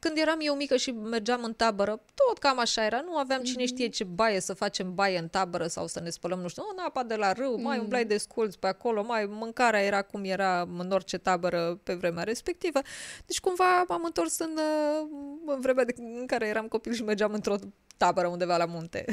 [0.00, 3.00] când eram eu mică și mergeam în tabără, tot cam așa era.
[3.00, 6.40] Nu aveam cine știe ce baie să facem baie în tabără sau să ne spălăm,
[6.40, 9.80] nu știu, în apa de la râu, mai umblați de sculți pe acolo, mai mâncarea
[9.80, 12.80] era cum era în orice tabără pe vremea respectivă.
[13.26, 15.08] Deci cumva m-am întors în, uh,
[15.46, 17.54] în vremea de, în care eram copil și mergeam într-o
[18.00, 19.04] tabără undeva la munte.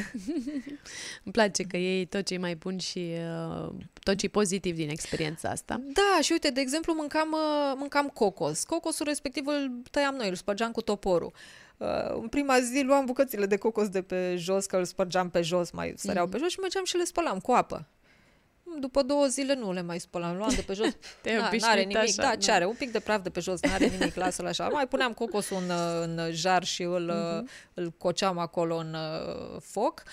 [1.24, 3.12] Îmi place că iei tot ce e mai bun și
[3.60, 3.70] uh,
[4.04, 5.82] tot ce e pozitiv din experiența asta.
[5.94, 8.64] Da, și uite, de exemplu, mâncam, uh, mâncam cocos.
[8.64, 11.32] Cocosul respectiv îl tăiam noi, îl spărgeam cu toporul.
[11.78, 11.88] Uh,
[12.22, 15.72] în prima zi luam bucățile de cocos de pe jos, că îl spărgeam pe jos,
[15.72, 16.34] mai săreau Mhm.
[16.34, 17.86] pe jos și mergeam și le spălam cu apă.
[18.80, 20.88] După două zile nu le mai spălam, luam de pe jos,
[21.22, 22.54] Te-ai na, obișnuit n-are nimic, așa, da, ce da.
[22.54, 24.68] are, un pic de praf de pe jos, n-are nimic, lasă-l așa.
[24.68, 25.72] Mai puneam cocosul în,
[26.02, 27.50] în jar și îl, Mhm.
[27.74, 30.04] îl coceam acolo în uh, foc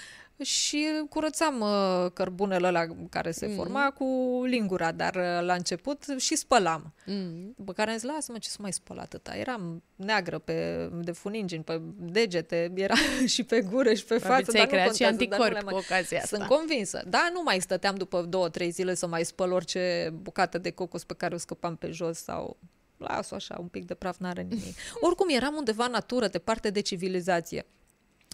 [0.43, 3.55] și curățam uh, cărbunele ăla care se Mhm.
[3.57, 6.93] forma cu lingura, dar uh, la început și spălam.
[7.07, 7.55] Mm.
[7.57, 9.37] După care am zis, lasă-mă, ce să mai spăl atâta.
[9.37, 12.95] Eram neagră pe, de funingini, pe degete, era
[13.26, 14.51] și pe gură și pe Probabil față.
[14.51, 16.37] ți-ai dar nu creat și contează, dar nu anticorpi le cu ocazia asta.
[16.37, 17.03] Sunt convinsă.
[17.09, 21.05] Da, nu mai stăteam după două, trei zile să mai spăl orice bucată de cocos
[21.05, 22.57] pe care o scăpam pe jos sau
[22.97, 24.76] las-o așa, un pic de praf n-are nimic.
[25.07, 27.66] Oricum, eram undeva în natură, departe de civilizație.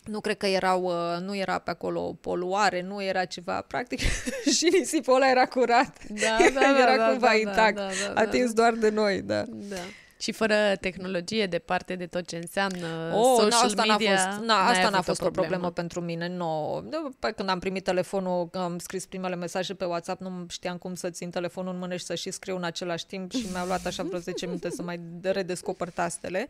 [0.05, 4.01] Nu cred că erau, uh, nu era pe acolo poluare, nu era ceva, practic
[4.57, 5.96] și nisipul ăla era curat.
[6.09, 9.22] Da, da, da, era da, cumva da, intact, da, da, da, atins doar de noi,
[9.22, 9.44] da.
[9.48, 9.76] Da.
[10.20, 14.26] Și fără tehnologie, departe de tot ce înseamnă Oh, social na, asta n-a media, fost,
[14.26, 16.28] na, n-ai asta n-a avut fost o problemă pentru mine.
[16.28, 16.84] Nu.
[16.90, 21.11] După când am primit telefonul, am scris primele mesaje pe WhatsApp, nu știam cum să
[21.11, 24.03] țin telefonul în mână și să și scriu în același timp și mi-a luat așa
[24.03, 26.46] vreo 10 minute să mai redescoper tastele.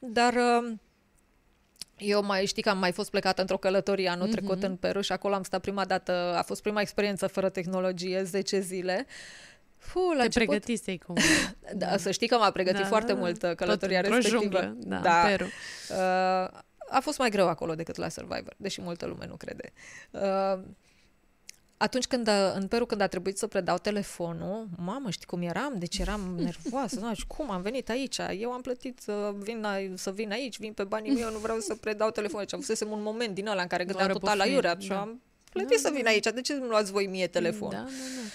[0.00, 0.72] Dar uh,
[1.96, 4.36] eu mai știi că am mai fost plecată într-o călătorie anul Mhm.
[4.36, 8.22] trecut în Peru și acolo am stat prima dată, a fost prima experiență fără tehnologie,
[8.22, 9.06] 10 zile.
[9.78, 11.16] Fuh, la Te început, pregătisei cum.
[11.74, 13.24] da, să știi că m-a pregătit Da, foarte da, da.
[13.24, 14.60] mult uh, Tot călătoria într-o respectivă.
[14.60, 15.44] junglă, da, în Peru.
[15.44, 15.96] Uh,
[16.88, 19.72] a fost mai greu acolo decât la Survivor, deși multă lume nu crede.
[20.10, 20.58] Uh,
[21.82, 25.74] atunci când a, în Peru, când a trebuit să predau telefonul, mamă, știi cum eram?
[25.78, 27.00] Deci eram nervoasă.
[27.00, 28.16] Nu, și cum am venit aici?
[28.38, 31.38] Eu am plătit să vin, la, să vin aici, vin pe banii mei, eu nu
[31.38, 32.40] vreau să predau telefonul.
[32.44, 34.88] Deci avusesem un moment din ăla în care gândeam Doar total la bufni, iurea și
[34.88, 35.00] da.
[35.00, 35.20] am
[35.52, 36.24] plătit să vin aici.
[36.34, 37.72] De ce nu luați voi mie telefonul?
[37.72, 38.28] Da, da, da.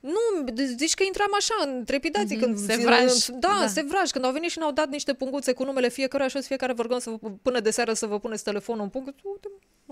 [0.00, 2.36] Nu, de- zici că intram așa în trepidație.
[2.36, 3.24] Mhm, când se vraj.
[3.26, 3.56] Da, Da.
[3.60, 4.10] da, se vraj.
[4.10, 6.72] Când au venit și ne-au dat niște punguțe cu numele fiecare și o să fiecare
[6.72, 9.08] vă rugăm să vă, până de seară să vă puneți telefonul în punct.
[9.22, 9.48] Uite,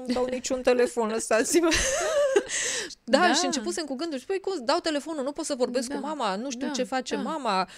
[0.07, 1.69] nu dau niciun telefon, lăsați-mă.
[3.05, 3.33] da, Da.
[3.35, 5.95] și începusem cu gândul și păi cum, dau telefonul, nu pot să vorbesc Da.
[5.95, 7.21] cu mama, nu știu Da, ce face da.
[7.21, 7.69] mama.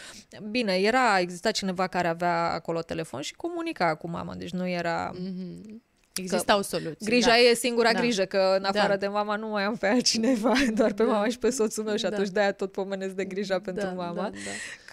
[0.51, 5.11] Bine, era, exista cineva care avea acolo telefon și comunica cu mama, deci nu era...
[5.15, 5.83] Mhm.
[6.15, 7.07] Existau soluții.
[7.07, 7.37] Grija da.
[7.39, 7.99] e singura Da.
[7.99, 8.97] grijă, că în afară Da.
[8.97, 11.11] de mama nu mai am pe altcineva, doar pe Da.
[11.11, 12.09] mama și pe soțul meu și Da.
[12.09, 14.39] atunci de-aia tot pomenesc de grija pentru da, mama, Da, da.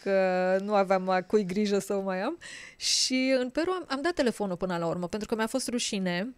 [0.04, 2.38] că nu aveam a cui grijă să o mai am.
[2.76, 6.36] Și în Peru am, am dat telefonul până la urmă, pentru că mi-a fost rușine.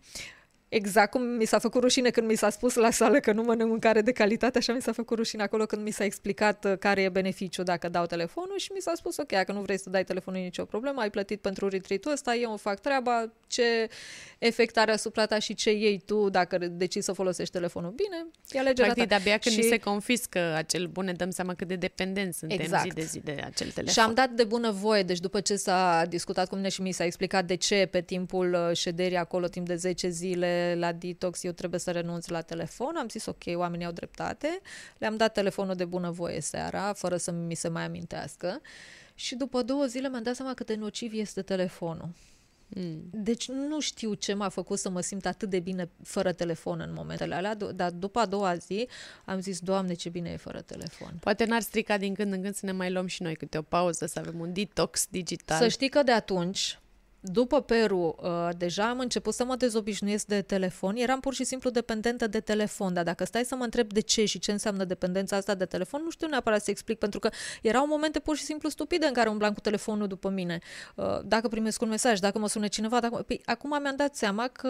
[0.69, 3.69] Exact cum mi s-a făcut rușine când mi s-a spus la sală că nu mănânc
[3.69, 7.01] mâncare de calitate, așa mi s-a făcut rușine acolo când mi s-a explicat uh, care
[7.01, 10.03] e beneficiul dacă dau telefonul și mi s-a spus ok, dacă nu vrei să dai
[10.03, 13.87] telefonul e nicio problemă, ai plătit pentru retreat-ul ăsta, eu îmi fac treaba, ce
[14.39, 18.59] efect are asupra ta și ce iei tu dacă decizi să folosești telefonul bine, e
[18.59, 19.17] alegerea Practic, ta.
[19.17, 22.59] de-abia când Și- ni se confiscă acel bun, ne dăm seama cât de dependenți suntem
[22.59, 22.83] Exact.
[22.83, 23.93] zi de zi de acel telefon.
[23.93, 26.91] Și am dat de bună voie, deci după ce s-a discutat cu mine și mi
[26.91, 31.43] s-a explicat de ce pe timpul uh, șederii acolo, timp de 10 zile la detox,
[31.43, 34.59] eu trebuie să renunț la telefon, am zis ok, oamenii au dreptate,
[34.97, 38.61] le-am dat telefonul de bună voie seara, fără să mi se mai amintească
[39.15, 42.09] și după două zile mi-am dat seama cât de nociv este telefonul.
[42.69, 43.09] Mm.
[43.11, 46.93] Deci nu știu ce m-a făcut să mă simt atât de bine fără telefon în
[46.93, 48.87] momentele alea, do- dar după a doua zi
[49.25, 51.17] am zis, Doamne, ce bine e fără telefon.
[51.19, 53.61] Poate n-ar strica din când în când să ne mai luăm și noi câte o
[53.61, 55.61] pauză, să avem un detox digital.
[55.61, 56.79] Să știi că de atunci,
[57.21, 60.95] după Peru, uh, deja am început să mă dezobișnuiesc de telefon.
[60.95, 64.25] Eram pur și simplu dependentă de telefon, dar dacă stai să mă întreb de ce
[64.25, 67.29] și ce înseamnă dependența asta de telefon, nu știu neapărat să explic, pentru că
[67.61, 70.59] erau momente pur și simplu stupide în care umblam cu telefonul după mine.
[70.95, 73.23] Uh, Dacă primesc un mesaj, dacă mă sună cineva, dacă...
[73.27, 74.69] Păi, acum mi-am dat seama că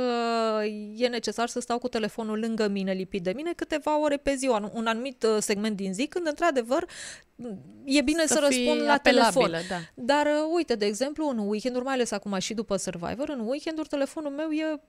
[0.95, 4.47] e necesar să stau cu telefonul lângă mine, lipit de mine, câteva ore pe zi,
[4.47, 6.85] un- un anumit uh, segment din zi, când într-adevăr
[7.83, 9.43] e bine să, să fii răspund la telefon.
[9.43, 9.75] apelabilă, Da.
[9.93, 13.87] Dar uh, uite, de exemplu, în weekenduri, mai ales acum și după Survivor, în weekenduri
[13.87, 14.81] telefonul meu e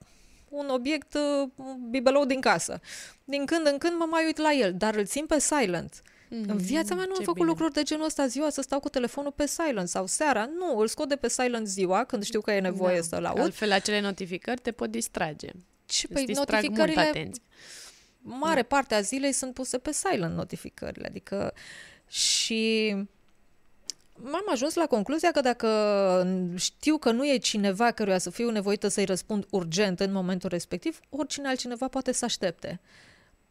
[0.48, 1.48] un obiect uh,
[1.90, 2.80] bibelou din casă.
[3.24, 6.03] Din când în când mă mai uit la el, dar îl țin pe silent.
[6.30, 7.46] Mm, În viața mea nu am ce făcut bine.
[7.48, 10.44] lucruri de genul ăsta ziua să stau cu telefonul pe silent sau seara.
[10.59, 13.28] Nu, îl scot de pe silent ziua când știu că e nevoie Da, să-l că
[13.28, 13.40] aud.
[13.40, 15.48] Altfel, acele notificări te pot distrage.
[15.88, 17.42] Și Îți păi distrag mult notificările, atenție.
[18.22, 21.55] mare parte a zilei sunt puse pe silent notificările, adică
[22.09, 22.94] și
[24.23, 25.68] m-am ajuns la concluzia că dacă
[26.57, 31.01] știu că nu e cineva căruia să fiu nevoită să-i răspund urgent în momentul respectiv,
[31.09, 32.81] oricine altcineva poate să aștepte.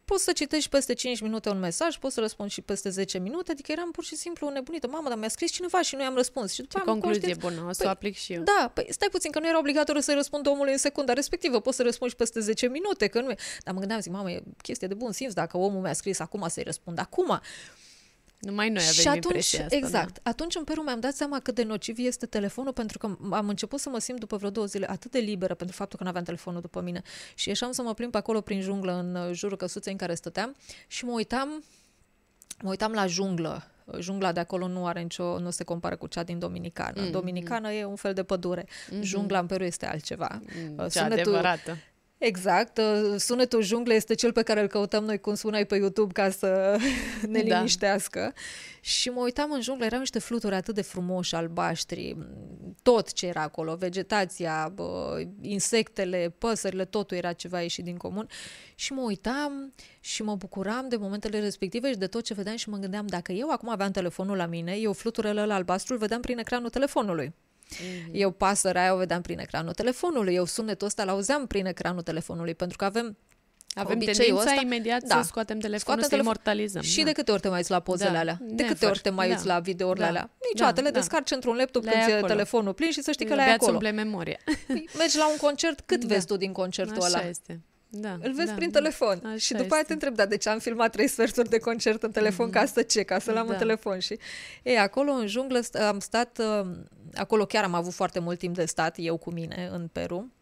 [0.04, 3.50] Poți să citești peste 5 minute un mesaj, poți să răspund și peste 10 minute,
[3.50, 4.86] adică eram pur și simplu nebunită.
[4.86, 6.52] Mamă, dar mi-a scris cineva și nu i-am răspuns.
[6.52, 8.42] Și după Ce aia am concluzie conștient- bună, o să Păi, o aplic și eu.
[8.42, 11.76] da, păi stai puțin, că nu era obligatoriu să-i răspund omului în secunda respectivă, poți
[11.76, 13.36] să răspunzi și peste 10 minute, că nu e.
[13.64, 16.44] Dar mă gândeam, zic, mamă, e chestie de bun simț, dacă omul mi-a scris acum
[16.48, 17.40] să-i răspund acum.
[18.40, 19.76] Numai noi avem și atunci, impresia asta.
[19.76, 23.48] exact, atunci în Peru mi-am dat seama cât de nociv este telefonul, pentru că am
[23.48, 26.08] început să mă simt după vreo două zile atât de liberă pentru faptul că nu
[26.08, 27.02] aveam telefonul după mine.
[27.34, 30.14] Și ieșeam să mă plimb pe acolo prin junglă, în uh, jurul căsuței în care
[30.14, 31.64] stăteam și mă uitam
[32.62, 33.64] mă uitam la junglă.
[33.98, 37.06] Jungla de acolo nu are nicio, nu se compară cu cea din Dominicană.
[37.06, 37.10] Mm-hmm.
[37.10, 38.64] Dominicană e un fel de pădure.
[38.64, 39.00] Mm-hmm.
[39.00, 40.40] Jungla în Peru este altceva.
[40.68, 41.76] Mm, cea Sunetul, adevărată.
[42.20, 42.78] Exact.
[42.78, 46.30] Uh, sunetul junglei este cel pe care îl căutăm noi, cum spuneai pe YouTube, ca
[46.30, 46.78] să
[47.28, 47.56] ne da.
[47.56, 48.32] liniștească.
[48.80, 52.16] Și mă uitam în junglă, erau niște fluturi atât de frumoși, albaștri,
[52.82, 58.26] tot ce era acolo, vegetația, bă, insectele, păsările, totul era ceva ieșit din comun.
[58.74, 62.68] Și mă uitam și mă bucuram de momentele respective și de tot ce vedeam și
[62.68, 66.20] mă gândeam, dacă eu acum aveam telefonul la mine, eu fluturele ăla albastru îl vedeam
[66.20, 67.34] prin ecranul telefonului.
[67.74, 68.10] Mm-hmm.
[68.12, 72.54] Eu pasărea aia o vedeam prin ecranul telefonului, eu sunetul ăsta l-auzeam prin ecranul telefonului,
[72.54, 73.16] pentru că avem
[73.74, 76.32] avem tendința ăsta, imediat da, să scoatem telefonul, scoatem să telefon.
[76.32, 76.82] imortalizăm.
[76.82, 77.04] Și da.
[77.04, 78.18] de câte ori te mai uiți la pozele da.
[78.18, 78.38] alea?
[78.40, 79.32] De câte ori te mai da.
[79.32, 80.10] uiți la videourile da.
[80.10, 80.30] alea?
[80.52, 80.86] Niciodată, da.
[80.86, 83.52] le descarci într-un laptop le când ți telefonul plin și să știi că le ai
[83.52, 83.78] acolo.
[83.78, 84.40] Le memorie.
[84.66, 86.14] Păi, mergi la un concert, cât da.
[86.14, 87.28] vezi tu din concertul Așa ăla?
[87.28, 87.60] este.
[87.92, 89.20] Da, Îl vezi da, prin telefon.
[89.24, 89.74] Așa și după este.
[89.74, 92.48] aia te întreb, da, de ce am filmat trei sferturi de concert în telefon?
[92.48, 92.52] Mm-hmm.
[92.52, 93.02] Ca să ce?
[93.02, 93.52] Ca să-l am da.
[93.52, 93.98] în telefon.
[93.98, 94.18] Și,
[94.62, 96.70] ei, acolo în junglă am stat, uh,
[97.14, 100.32] acolo chiar am avut foarte mult timp de stat, eu cu mine, în Peru.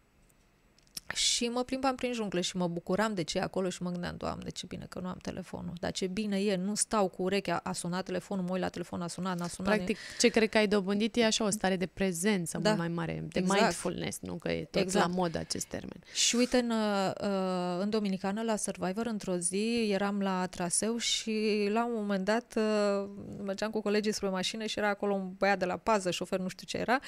[1.13, 4.15] Și mă plimbam prin jungle și mă bucuram de ce e acolo și mă gândeam,
[4.17, 5.73] Doamne, ce bine că nu am telefonul.
[5.79, 9.01] Dar ce bine e, nu stau cu urechea, a sunat telefonul, mă uit la telefon,
[9.01, 9.75] a sunat, n-a sunat.
[9.75, 12.69] Practic, ce cred că ai dobândit e așa o stare de prezență da.
[12.69, 13.59] mult mai mare, de exact.
[13.59, 15.07] mindfulness, nu că e tot exact.
[15.07, 16.01] la mod acest termen.
[16.13, 21.85] Și uite, în, uh, în Dominicană, la Survivor, într-o zi, eram la traseu și la
[21.85, 23.09] un moment dat uh,
[23.43, 26.47] mergeam cu colegii spre mașină și era acolo un băiat de la pază, șofer, nu
[26.47, 26.99] știu ce era,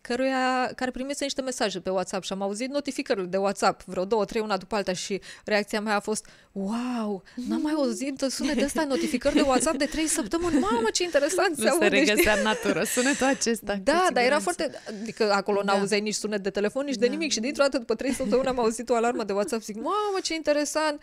[0.00, 3.47] căruia, care primise niște mesaje pe WhatsApp și am auzit notificările de WhatsApp,
[3.86, 8.24] vreo două, trei, una după alta și reacția mea a fost wow, n-am mai auzit
[8.28, 11.86] sunet ăsta, notificări de WhatsApp de trei săptămâni, mamă, ce interesant nu se aude.
[11.86, 13.80] regăsea în natură, sunetul acesta.
[13.82, 15.72] Da, dar era foarte, adică acolo da.
[15.72, 17.00] n-auzeai nici sunet de telefon, nici da.
[17.00, 19.76] de nimic și dintr-o dată după trei săptămâni am auzit o alarmă de WhatsApp, zic,
[19.76, 21.02] mamă, ce interesant,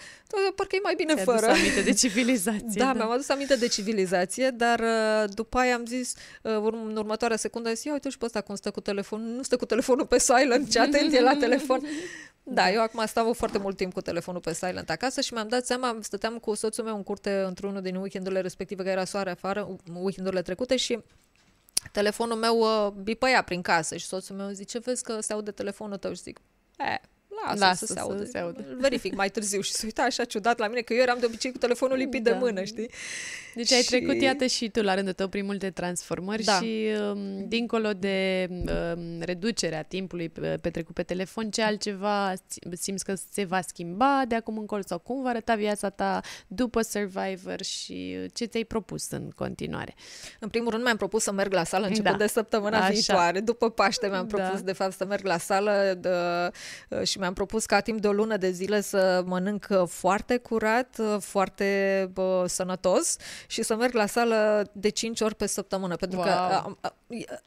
[0.55, 1.45] parcă e mai bine Ți-a fără.
[1.45, 2.67] aminte de civilizație.
[2.73, 6.95] Da, da, mi-am adus aminte de civilizație, dar uh, după aia am zis, uh, în
[6.95, 9.65] următoarea secundă, zis, ia uite și pe ăsta cum stă cu telefonul, nu stă cu
[9.65, 11.81] telefonul pe silent, ce atent e la telefon.
[12.47, 15.65] Da, eu acum stau foarte mult timp cu telefonul pe silent acasă și mi-am dat
[15.65, 19.77] seama, stăteam cu soțul meu în curte într-unul din weekendurile respective, că era soare afară,
[19.93, 20.99] weekendurile trecute și
[21.91, 25.97] telefonul meu uh, bipăia prin casă și soțul meu zice, vezi că se aude telefonul
[25.97, 26.13] tău.
[26.13, 26.39] Și zic,
[26.77, 27.01] e,
[27.47, 28.25] lasă, lasă să, se aude.
[28.25, 28.65] Să se aude.
[28.79, 31.51] verific mai târziu și se uita așa ciudat la mine, că eu eram de obicei
[31.51, 32.31] cu telefonul lipit da.
[32.31, 32.89] de mână, știi?
[33.55, 33.87] Deci ai și...
[33.87, 36.59] trecut, iată, și tu la rândul tău prin multe transformări da.
[36.59, 40.29] și um, dincolo de um, reducerea timpului
[40.61, 42.33] petrecut pe telefon, ce altceva
[42.71, 46.81] simți că se va schimba de acum încolo sau cum va arăta viața ta după
[46.81, 49.95] Survivor și ce ți-ai propus în continuare?
[50.39, 52.23] În primul rând mi-am propus să merg la sală începând da.
[52.23, 52.89] de săptămâna Așa.
[52.89, 53.39] viitoare.
[53.39, 54.37] După Paște mi-am da.
[54.37, 54.65] propus, da.
[54.65, 56.09] de fapt, să merg la sală de,
[56.89, 60.99] uh, și mi-am propus ca timp de o lună de zile să mănânc foarte curat,
[61.19, 63.15] foarte bă, sănătos
[63.47, 66.27] și să merg la sală de 5 ori pe săptămână, pentru wow.
[66.27, 66.89] că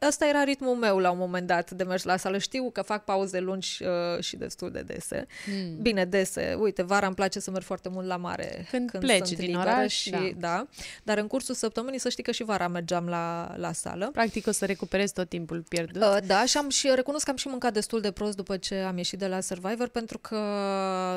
[0.07, 2.37] ăsta era ritmul meu la un moment dat de mers la sală.
[2.37, 5.25] Știu că fac pauze lungi uh, și destul de dese.
[5.45, 5.81] Mm.
[5.81, 6.57] Bine, dese.
[6.59, 8.67] Uite, vara îmi place să merg foarte mult la mare.
[8.69, 10.29] Când, când pleci din oraș, și, da.
[10.37, 10.67] da.
[11.03, 14.09] Dar în cursul săptămânii să știi că și vara mergeam la, la sală.
[14.13, 16.01] Practic o să recuperezi tot timpul pierdut.
[16.01, 18.75] Uh, da, și am și recunosc că am și mâncat destul de prost după ce
[18.75, 20.35] am ieșit de la Survivor, pentru că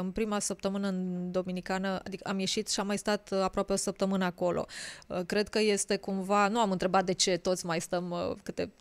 [0.00, 4.24] în prima săptămână în Dominicană, adică am ieșit și am mai stat aproape o săptămână
[4.24, 4.66] acolo.
[5.06, 8.72] Uh, cred că este cumva, nu am întrebat de ce toți mai stăm uh, câte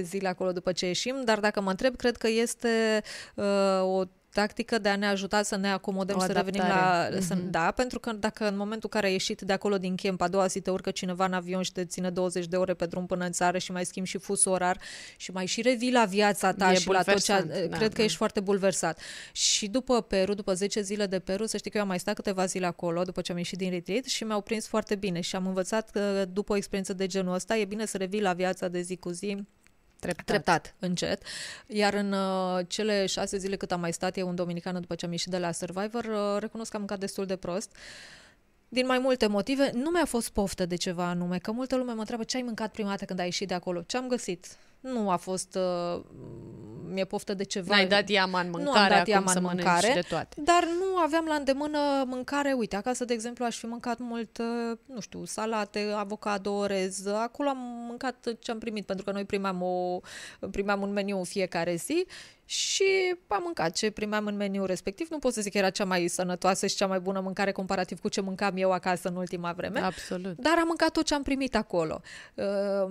[0.00, 3.02] 5-6 zile acolo după ce ieșim, dar dacă mă întreb, cred că este
[3.34, 4.04] uh, o
[4.36, 7.08] tactică de a ne ajuta să ne acomodăm, o să revenim la...
[7.08, 7.18] Mm-hmm.
[7.18, 10.20] Să, da, pentru că dacă în momentul în care ai ieșit de acolo din camp,
[10.20, 12.86] a doua zi te urcă cineva în avion și te ține 20 de ore pe
[12.86, 14.80] drum până în țară și mai schimbi și fusul orar
[15.16, 17.32] și mai și revii la viața ta e și la tot ce...
[17.32, 17.94] A, da, cred da.
[17.94, 19.00] că ești foarte bulversat.
[19.32, 22.14] Și după Peru, după 10 zile de Peru, să știi că eu am mai stat
[22.14, 25.36] câteva zile acolo după ce am ieșit din retreat și mi-au prins foarte bine și
[25.36, 28.68] am învățat că după o experiență de genul ăsta e bine să revii la viața
[28.68, 29.44] de zi cu zi
[30.12, 30.26] Treptat.
[30.26, 31.22] Treptat, încet.
[31.66, 35.04] Iar în uh, cele șase zile cât am mai stat eu în Dominicană după ce
[35.04, 37.76] am ieșit de la Survivor, uh, recunosc că am mâncat destul de prost.
[38.68, 41.98] Din mai multe motive, nu mi-a fost poftă de ceva anume, că multă lume mă
[41.98, 43.82] întreabă ce ai mâncat prima dată când ai ieșit de acolo.
[43.86, 44.46] Ce am găsit?
[44.80, 45.54] Nu a fost...
[45.54, 46.04] Uh,
[46.96, 47.74] mi-e poftă de ceva.
[47.74, 50.00] N-ai dat iama în mâncare, nu am dat acum iama să în mănânci mâncare, de
[50.08, 50.40] toate.
[50.40, 52.52] Dar nu aveam la îndemână mâncare.
[52.52, 57.06] Uite, acasă, de exemplu, aș fi mâncat mult, uh, nu știu, salate, avocado, orez.
[57.06, 60.00] Acolo am mâncat ce am primit, pentru că noi primeam, o,
[60.50, 62.06] primeam un meniu în fiecare zi
[62.44, 62.84] și
[63.26, 65.08] am mâncat ce primeam în meniu respectiv.
[65.10, 68.00] Nu pot să zic că era cea mai sănătoasă și cea mai bună mâncare comparativ
[68.00, 69.80] cu ce mâncam eu acasă în ultima vreme.
[69.80, 70.36] Absolut.
[70.36, 72.00] Dar am mâncat tot ce am primit acolo.
[72.34, 72.90] Uh,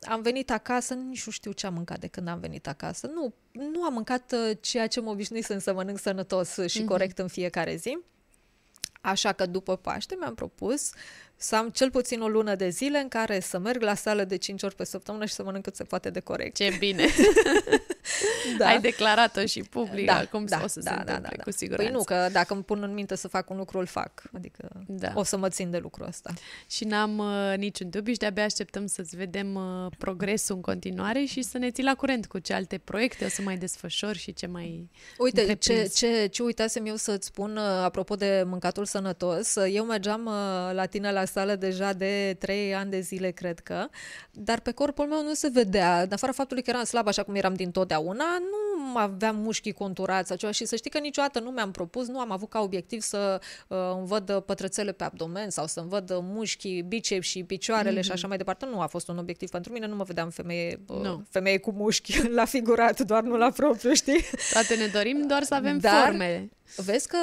[0.00, 3.06] am venit acasă, nici nu știu ce am mâncat de când am venit acasă.
[3.06, 6.86] Nu, nu am mâncat uh, ceea ce mă obișnuisem să mănânc sănătos și mm-hmm.
[6.86, 7.98] corect în fiecare zi.
[9.00, 10.90] Așa că după Paște mi-am propus
[11.42, 14.36] să am cel puțin o lună de zile în care să merg la sală de
[14.36, 16.56] 5 ori pe săptămână și să mănânc cât se poate de corect.
[16.56, 17.04] Ce bine!
[18.58, 18.66] da.
[18.66, 21.42] Ai declarat-o și public, da, acum da, o să da, se da, întâmple, da, da.
[21.42, 21.90] cu siguranță.
[21.90, 24.22] Păi nu, că dacă îmi pun în minte să fac un lucru, îl fac.
[24.36, 25.12] Adică Da.
[25.14, 26.32] o să mă țin de lucrul ăsta.
[26.66, 31.42] Și n-am uh, niciun dubiu și de-abia așteptăm să-ți vedem uh, progresul în continuare și
[31.42, 34.46] să ne ții la curent cu ce alte proiecte o să mai desfășori și ce
[34.46, 35.94] mai Uite, ce, întreprins.
[35.94, 40.32] ce, ce uitasem eu să-ți spun uh, apropo de mâncatul sănătos, uh, eu mergeam uh,
[40.72, 43.86] la tine la sală deja de 3 ani de zile, cred că,
[44.30, 47.34] dar pe corpul meu nu se vedea, în afara faptului că eram slab așa cum
[47.34, 51.50] eram din totdeauna, nu aveam mușchii conturați sau ceva și să știi că niciodată nu
[51.50, 55.66] mi-am propus, nu am avut ca obiectiv să uh, îmi văd pătrățele pe abdomen sau
[55.66, 58.04] să-mi văd mușchii, biceps și picioarele mm-hmm.
[58.04, 58.66] și așa mai departe.
[58.70, 61.24] Nu a fost un obiectiv pentru mine, nu mă vedeam femeie, uh, Nu.
[61.30, 64.24] femeie cu mușchi la figurat, doar nu la propriu, știi?
[64.52, 66.48] Toate ne dorim doar să avem Dar- forme.
[66.76, 67.18] Vezi că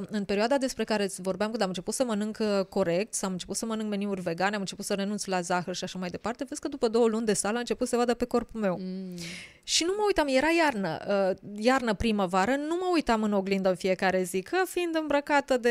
[0.00, 3.32] uh, în perioada despre care îți vorbeam când am început să mănânc uh, corect, am
[3.32, 6.44] început să mănânc meniuri vegane, am început să renunț la zahăr și așa mai departe,
[6.48, 8.78] vezi că după două luni de sală a început să vadă pe corpul meu.
[8.80, 9.14] Mm.
[9.62, 13.74] Și nu mă uitam, era iarnă, uh, iarnă, primăvară, nu mă uitam în oglindă în
[13.74, 15.70] fiecare zi, că fiind îmbrăcată de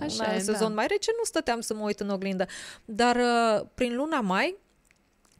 [0.00, 0.74] Așa un e, sezon da.
[0.74, 2.46] mai rece, nu stăteam să mă uit în oglindă.
[2.84, 4.56] Dar uh, prin luna mai,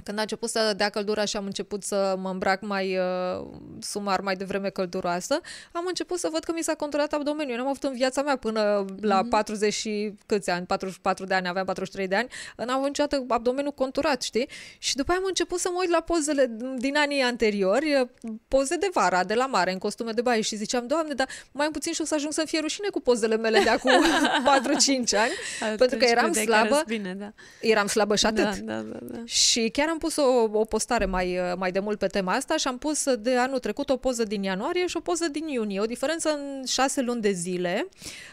[0.05, 3.47] când a început să dea căldura și am început să mă îmbrac mai uh,
[3.81, 5.41] sumar, mai devreme călduroasă,
[5.73, 7.51] am început să văd că mi s-a conturat abdomeniul.
[7.51, 11.49] Eu n-am avut în viața mea până la 40 și câți ani, 44 de ani,
[11.49, 14.49] aveam 43 de ani, n-am avut niciodată abdomeniul conturat, știi?
[14.79, 18.09] Și după aia am început să mă uit la pozele din anii anteriori, uh,
[18.49, 21.69] poze de vara, de la mare, în costume de baie și ziceam, Doamne, dar mai
[21.73, 23.91] puțin și o să ajung să-mi fie rușine cu pozele mele de acum
[24.49, 25.33] 4-5 ani,
[25.77, 27.33] pentru că Atunci eram credeai că slabă, arăți Bine, da.
[27.61, 28.45] eram slabă și atât.
[28.45, 29.19] Da, da, da, da.
[29.25, 32.57] Și chiar am pus o, o postare mai, uh, mai de mult pe tema asta
[32.57, 35.81] și am pus de anul trecut o poză din ianuarie și o poză din iunie.
[35.81, 37.89] O diferență în șase luni de zile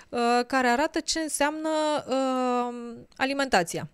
[0.10, 1.70] uh, care arată ce înseamnă
[2.08, 3.90] uh, alimentația.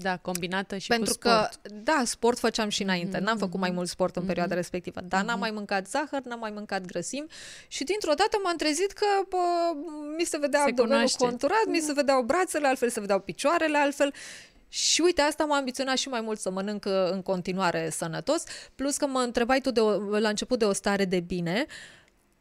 [0.00, 1.72] Da, combinată și Pentru cu că, sport.
[1.72, 3.18] da, sport făceam și înainte.
[3.18, 4.26] N-am făcut mai mult sport în Mhm.
[4.30, 7.26] perioada respectivă, dar n-am mai mâncat zahăr, n-am mai mâncat grăsimi
[7.68, 9.36] și dintr-o dată m-am trezit că bă,
[10.16, 11.16] mi se vedea Se abdomenul cunoaște.
[11.20, 11.28] Da.
[11.28, 14.12] conturat, mi se vedeau brațele altfel, se vedeau picioarele altfel.
[14.68, 18.42] Și uite, asta m-a ambiționat și mai mult să mănânc uh, în continuare sănătos,
[18.74, 21.66] plus că mă întrebai tu de o, la început de o stare de bine.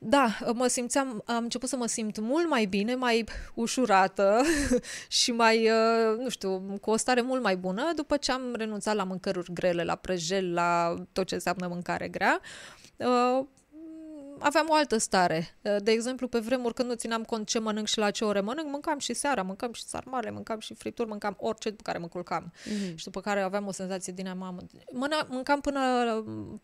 [0.08, 4.42] Da, mă simțeam, am început să mă simt mult mai bine, mai ușurată
[5.08, 8.96] și mai, uh, nu știu, cu o stare mult mai bună după ce am renunțat
[8.96, 12.42] la mâncăruri grele, la prăjel, la tot ce înseamnă mâncare grea.
[14.36, 15.56] Uh, aveam o altă stare.
[15.62, 18.40] Uh, De exemplu, pe vremuri când nu țineam cont ce mănânc și la ce ore
[18.40, 22.08] mănânc, mâncam și seara, mâncam și sarmale, mâncam și fripturi, mâncam orice după care mă
[22.08, 22.54] culcam.
[22.66, 22.96] Mhm.
[22.96, 24.62] Și după care aveam o senzație din aia, mamă,
[24.92, 25.80] mâna, mâncam până,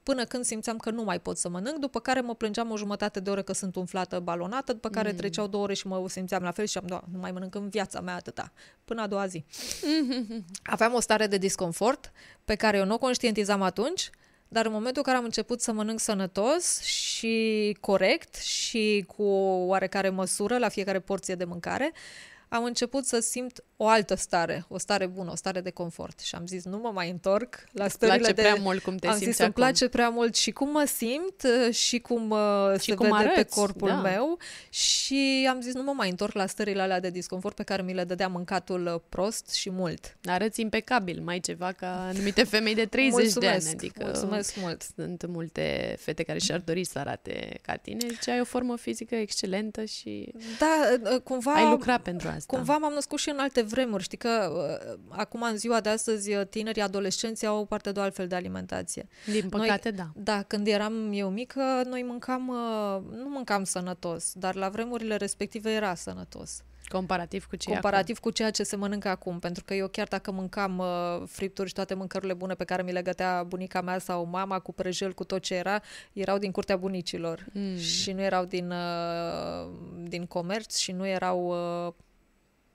[0.04, 3.20] până când simțeam că nu mai pot să mănânc, după care mă plângeam o jumătate
[3.20, 6.52] de oră că sunt umflată, balonată, după care treceau două ore și mă simțeam la
[6.52, 8.52] fel și am, da, nu mai mănânc în viața mea atâta,
[8.86, 9.46] până a doua zi.
[10.64, 12.12] Aveam o stare de disconfort
[12.46, 14.10] pe care eu nu o conștientizam atunci,
[14.54, 19.66] dar în momentul în care am început să mănânc sănătos și corect și cu o
[19.66, 21.92] oarecare măsură la fiecare porție de mâncare,
[22.54, 26.20] am început să simt o altă stare, o stare bună, o stare de confort.
[26.20, 28.42] Și am zis, nu mă mai întorc la stările place de...
[28.42, 29.64] prea mult cum te am simți zis, îmi acum.
[29.64, 33.24] place prea mult și cum mă simt uh, și cum uh, Și se cum vede
[33.24, 34.02] pe arăți, corpul da.
[34.02, 34.38] meu
[34.70, 37.94] și am zis, nu mă mai întorc la stările alea de disconfort pe care mi
[37.94, 40.18] le dădea mâncatul uh, prost și mult.
[40.26, 43.78] Arăți impecabil, mai ceva ca anumite femei de 30 mulțumesc, de ani.
[43.78, 44.82] Adică mulțumesc mult.
[44.96, 47.98] sunt multe fete care și-ar dori să arate ca tine.
[48.08, 51.54] Deci ai o formă fizică excelentă și Da, uh, cumva...
[51.54, 52.40] ai lucrat pentru asta.
[52.48, 54.04] Cumva m-am născut și în alte vremuri.
[54.04, 58.02] Știi că uh, acum, în ziua de astăzi, uh, tinerii adolescenții au parte de o
[58.02, 59.08] altfel de alimentație.
[59.26, 60.10] Din păcate, da.
[60.16, 65.72] Da, când eram eu mică, noi mâncam, uh, nu mâncam sănătos, dar la vremurile respective
[65.72, 66.64] era sănătos.
[66.92, 69.40] Comparativ cu ce e comparativ cu ceea ce se mănâncă acum.
[69.40, 72.92] Pentru că eu chiar dacă mâncam uh, fripturi și toate mâncărurile bune pe care mi
[72.92, 75.82] le gătea bunica mea sau mama cu prăjel, cu tot ce era,
[76.14, 77.46] erau din curtea bunicilor.
[77.52, 77.78] Mm.
[77.78, 79.70] Și nu erau din, uh,
[80.04, 81.48] din comerț și nu erau...
[81.88, 81.94] Uh,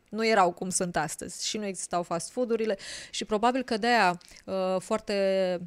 [0.08, 2.76] nu erau cum sunt astăzi și nu existau fast food-urile
[3.10, 5.60] și probabil că de-aia uh, foarte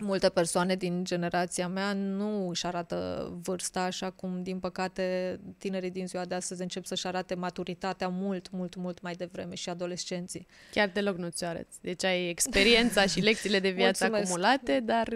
[0.00, 6.06] multe persoane din generația mea nu își arată vârsta așa cum, din păcate, tinerii din
[6.06, 10.46] ziua de astăzi încep să-și arate maturitatea mult, mult, mult mai devreme și adolescenții.
[10.70, 11.78] Chiar deloc nu ți arăți.
[11.80, 14.30] Deci ai experiența și lecțiile de viață Mulțumesc.
[14.30, 15.08] acumulate, dar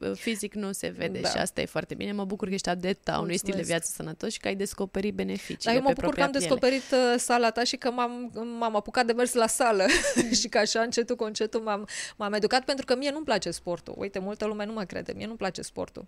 [0.00, 1.28] uh, fizic nu se vede Da.
[1.28, 2.12] și asta e foarte bine.
[2.12, 3.68] Mă bucur că ești adepta a unui stil de Mulțumesc.
[3.68, 6.48] viață sănătos și că ai descoperit beneficiile Dar eu mă pe bucur că am propria
[6.48, 6.78] piele.
[6.80, 9.84] descoperit uh, sala ta și că m-am, m-am apucat de mers la sală
[10.40, 13.94] și că așa încetul cu încetul m-am, m-am educat pentru că mie nu-mi place sportul.
[13.98, 16.06] Uite, multă lume nu mă crede, mie nu-mi place sportul.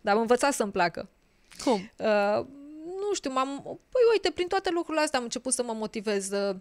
[0.00, 1.08] Dar am învățat să-mi placă.
[1.64, 1.90] Cum?
[1.96, 2.46] Uh,
[2.84, 6.30] nu nu știu, m-am, păi uite, prin toate lucrurile astea am început să mă motivez.
[6.30, 6.56] Uh,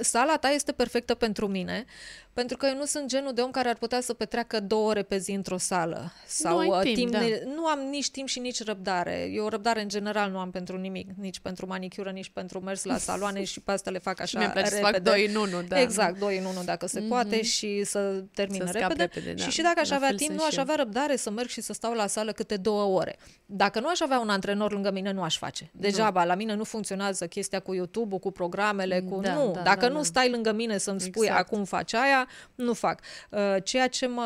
[0.00, 1.84] sala ta este perfectă pentru mine,
[2.32, 5.02] pentru că eu nu sunt genul de om care ar putea să petreacă două ore
[5.02, 6.12] pe zi într-o sală.
[6.26, 7.20] Sau nu, uh, timp, timp da.
[7.20, 7.42] ne...
[7.54, 9.30] nu am nici timp și nici răbdare.
[9.32, 12.96] Eu răbdare în general nu am pentru nimic, nici pentru manicură, nici pentru mers la
[12.96, 14.92] saloane și pe asta le fac așa Și mi-e place să repede.
[14.92, 15.80] fac doi în unu, da.
[15.80, 17.08] Exact, doi în unu dacă se mm-hmm.
[17.08, 19.02] poate și să termin Să scap repede.
[19.02, 19.42] repede, da.
[19.42, 20.62] Și și dacă aș La avea fel timp, sunt nu și aș eu.
[20.62, 23.16] avea răbdare să merg și să stau la sală câte două ore.
[23.46, 25.70] Dacă nu aș avea un antrenor lângă mine, nu aș face.
[25.72, 29.19] Degeaba, la mine nu funcționează chestia cu YouTube-ul, cu programele, cu...
[29.22, 30.02] Da, nu, da, dacă da, nu da.
[30.02, 31.40] stai lângă mine să-mi spui Exact.
[31.40, 33.00] acum faci aia, nu fac.
[33.30, 34.24] Uh, Ceea ce mă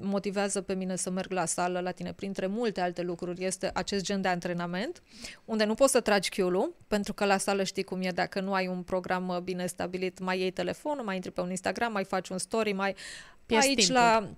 [0.00, 4.04] motivează pe mine să merg la sală la tine, printre multe alte lucruri, este acest
[4.04, 5.02] gen de antrenament,
[5.44, 8.52] unde nu poți să tragi chiulul, pentru că la sală știi cum e, dacă nu
[8.52, 12.04] ai un program uh, bine stabilit, mai iei telefonul, mai intri pe un Instagram, mai
[12.04, 12.94] faci un story, mai...
[13.46, 13.94] Pierzi Aici timpul.
[13.94, 14.28] la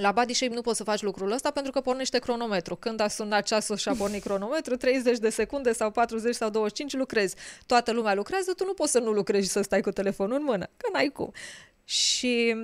[0.00, 2.76] la body shape nu poți să faci lucrul ăsta pentru că pornește cronometru.
[2.76, 7.00] Când a sunat ceasul și a pornit cronometru, 30 de secunde sau 40 sau 25
[7.00, 7.36] lucrezi.
[7.66, 10.44] Toată lumea lucrează, tu nu poți să nu lucrezi și să stai cu telefonul în
[10.44, 11.32] mână, că n-ai cum.
[11.84, 12.56] Și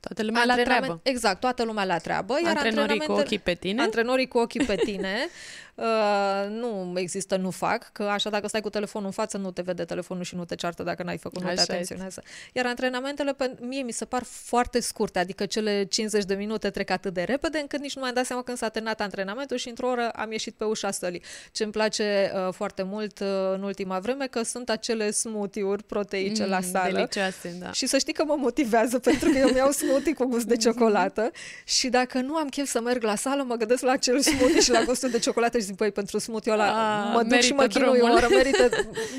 [0.00, 1.00] Toată lumea la antrenament- treabă.
[1.02, 2.32] Exact, toată lumea la treabă.
[2.42, 3.82] Iar Antrenorii cu antrenamentele- ochii pe tine.
[3.82, 5.16] Antrenorii cu ochii pe tine.
[5.74, 9.62] uh, nu există, nu fac, că așa dacă stai cu telefonul în față, nu te
[9.62, 11.72] vede telefonul și nu te ceartă dacă n-ai făcut, nu te Așa este.
[11.72, 12.22] atenționează.
[12.52, 16.90] Iar antrenamentele, pe, mie mi se par foarte scurte, adică cele 50 de minute trec
[16.90, 19.88] atât de repede, încât nici nu mi-am dat seama când s-a terminat antrenamentul și într-o
[19.88, 21.22] oră am ieșit pe ușa sălii.
[21.52, 26.46] Ce îmi place uh, foarte mult uh, în ultima vreme, că sunt acele smoothie-uri proteice
[26.46, 26.92] la sală.
[26.92, 27.72] Delicioase, da.
[27.72, 31.30] Și să știi că mă motivează pentru că eu mi-au smoothie cu gust de ciocolată
[31.64, 34.70] și dacă nu am chef să merg la sală, mă gândesc la acel smoothie și
[34.70, 37.60] la gustul de ciocolată și zic, păi, pentru smoothie ăla A, mă duc și mă
[37.60, 38.16] merită chinui o drumul.
[38.16, 38.68] oră, merită,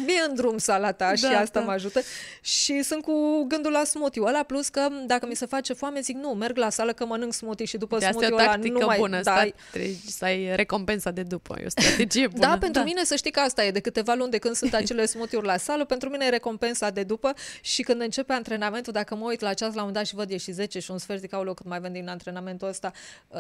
[0.06, 1.66] mie în drum sala ta și Da, asta da.
[1.66, 2.02] mă ajută.
[2.42, 6.16] Și sunt cu gândul la smoothie ăla, plus că dacă mi se face foame, zic,
[6.16, 8.54] nu, merg la sală că mănânc smoothie și după De asta e o smoothie ăla
[8.56, 8.98] tactică nu mai...
[8.98, 12.46] bună, da, sta, trebuie să ai recompensa de după, e o strategie bună.
[12.48, 13.72] da, pentru mine să știi că asta e.
[13.72, 17.04] De câteva luni de când sunt acele smoothie-uri la sală, pentru mine e recompensa de
[17.04, 20.32] după și când începe antrenamentul, dacă mă uit la ceas la un dat și văd
[20.32, 22.92] e și 10 și un sfert, zic, aoleu, cât mai avem din antrenamentul ăsta.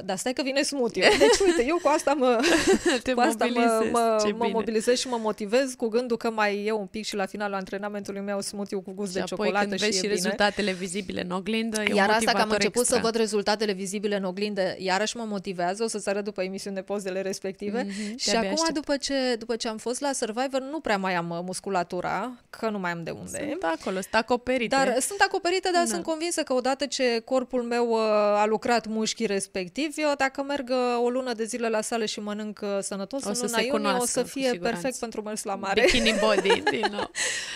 [0.05, 2.39] Dar stai că vine smoothie Deci, uite, eu cu asta mă,
[3.03, 4.53] Te cu asta mă, mobilizezi, mă, ce mă bine.
[4.53, 8.21] mobilizez și mă motivez cu gândul că mai e un pic și la finalul antrenamentului
[8.21, 10.13] meu smoothie cu gust Și de apoi ciocolată când și vezi e și bine.
[10.13, 12.95] rezultatele vizibile în oglindă, e un Iar asta că am motivator început extra.
[12.97, 17.21] să văd rezultatele vizibile în oglindă, iarăși mă motivează, o să-ți arăt după emisiune pozele
[17.21, 17.81] respective.
[17.87, 18.73] Mhm, și de-abia acum, aștept.
[18.79, 22.69] după ce, după ce am fost la Survivor, nu prea mai am uh, musculatura, că
[22.69, 23.47] nu mai am de unde.
[23.49, 24.75] Sunt acolo, sunt acoperite.
[24.75, 25.89] Dar sunt acoperite, dar Da.
[25.89, 27.99] sunt convinsă că odată ce corpul meu uh,
[28.41, 32.19] a lucrat mușchii respectiv, eu dacă merg uh, o lună de zile la sală și
[32.19, 34.69] mănânc uh, sănătos, O în să luna se iunie o cunoască, să cu fie siguranță.
[34.81, 35.81] perfect pentru mers la mare.
[35.81, 37.11] Bikini body, din nou.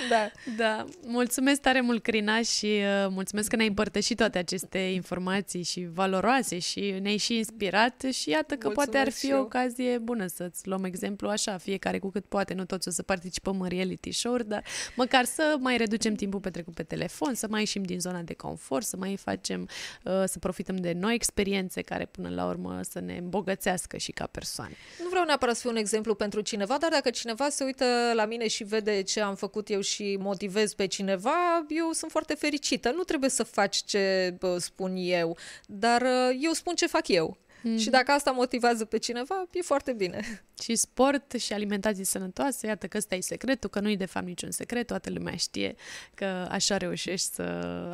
[0.10, 0.32] da.
[0.58, 5.88] Da, mulțumesc tare mult, Crina, și uh, mulțumesc că ne-ai împărtășit toate aceste informații și
[5.93, 9.41] valoroase și ne-ai și inspirat și iată că poate ar Mulțumesc fi și o eu.
[9.41, 13.62] ocazie bună să-ți luăm exemplu așa, fiecare cu cât poate, nu toți o să participăm
[13.62, 14.64] în reality show-uri, dar
[14.95, 18.86] măcar să mai reducem timpul petrecut pe telefon, să mai ieșim din zona de confort,
[18.86, 19.12] să mai
[19.46, 19.68] facem,
[20.04, 24.28] uh, să profităm de noi experiențe care până la urmă să ne îmbogățească și ca
[24.32, 24.76] persoane.
[25.04, 28.26] Nu vreau neapărat să fiu un exemplu pentru cineva, dar dacă cineva se uită la
[28.26, 32.91] mine și vede ce am făcut eu și motivez pe cineva, eu sunt foarte fericită.
[32.91, 37.38] Nu trebuie să faci ce bă, spun eu, dar uh, eu spun ce fac eu.
[37.68, 37.78] Mm.
[37.78, 40.43] Și dacă asta motivează pe cineva, e foarte bine.
[40.63, 44.26] Și sport și alimentație sănătoasă, iată că ăsta e secretul, că nu e de fapt
[44.26, 45.76] niciun secret, toată lumea știe
[46.13, 47.41] că așa reușești să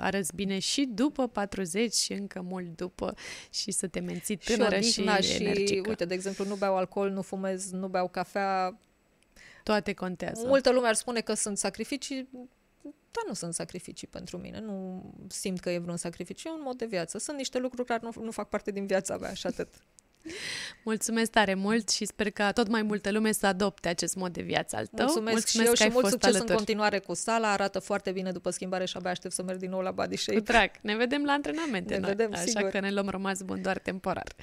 [0.02, 3.16] arăți bine și după 40 și încă mult după
[3.50, 5.90] și să te menții tânără și, odihna și și, energică.
[5.90, 8.80] uite, de exemplu, nu beau alcool, nu fumez, nu beau cafea.
[9.64, 10.48] Toate contează.
[10.48, 12.30] Multă lume ar spune că sunt sacrificii,
[13.12, 14.60] dar nu sunt sacrificii pentru mine.
[14.60, 17.18] Nu simt că e vreun sacrificiu, e un mod de viață.
[17.18, 19.74] Sunt niște lucruri care nu, nu fac parte din viața mea și atât.
[20.84, 24.42] Mulțumesc tare mult și sper ca tot mai multă lume să adopte acest mod de
[24.42, 25.06] viață al tău.
[25.06, 26.52] Mulțumesc, și eu că și ai mult fost succes alături.
[26.52, 27.52] în continuare cu sala.
[27.52, 30.38] Arată foarte bine după schimbare și abia aștept să merg din nou la body shape.
[30.38, 30.72] Cu drag.
[30.82, 32.70] Ne vedem la antrenamente Ne noi, vedem, așa sigur.
[32.70, 34.34] că ne luăm rămas bun doar temporar.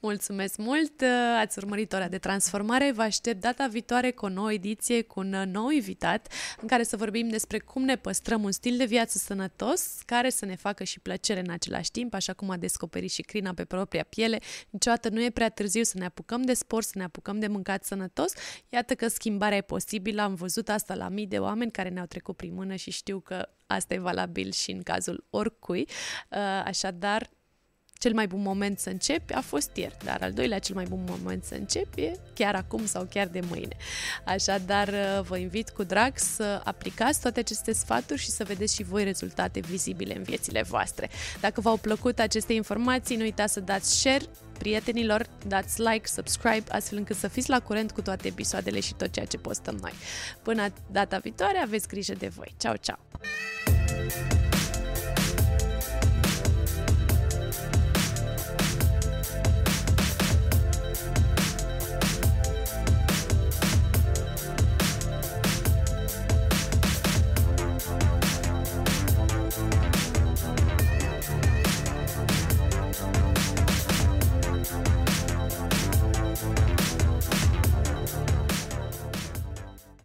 [0.00, 1.02] Mulțumesc mult!
[1.40, 2.92] Ați urmărit ora de transformare.
[2.92, 6.96] Vă aștept data viitoare cu o nouă ediție, cu un nou invitat, în care să
[6.96, 11.00] vorbim despre cum ne păstrăm un stil de viață sănătos, care să ne facă și
[11.00, 14.38] plăcere în același timp, așa cum a descoperit și Crina pe propria piele.
[14.70, 17.84] Niciodată nu e prea târziu să ne apucăm de sport, să ne apucăm de mâncat
[17.84, 18.32] sănătos.
[18.68, 20.22] Iată că schimbarea e posibilă.
[20.22, 23.48] Am văzut asta la mii de oameni care ne-au trecut prin mână și știu că
[23.66, 25.88] asta e valabil și în cazul oricui.
[26.30, 27.30] Uh, Așadar,
[27.98, 31.04] cel mai bun moment să începi a fost ieri, dar al doilea cel mai bun
[31.08, 33.76] moment să începi e chiar acum sau chiar de mâine.
[34.24, 38.82] Așadar, uh, vă invit cu drag să aplicați toate aceste sfaturi și să vedeți și
[38.82, 41.10] voi rezultate vizibile în viețile voastre.
[41.40, 44.24] Dacă v-au plăcut aceste informații, nu uitați să dați share
[44.58, 49.12] prietenilor, dați like, subscribe, astfel încât să fiți la curent cu toate episoadele și tot
[49.12, 49.92] ceea ce postăm noi.
[50.42, 52.54] Până data viitoare, aveți grijă de voi.
[52.58, 52.98] Ciao, ciao!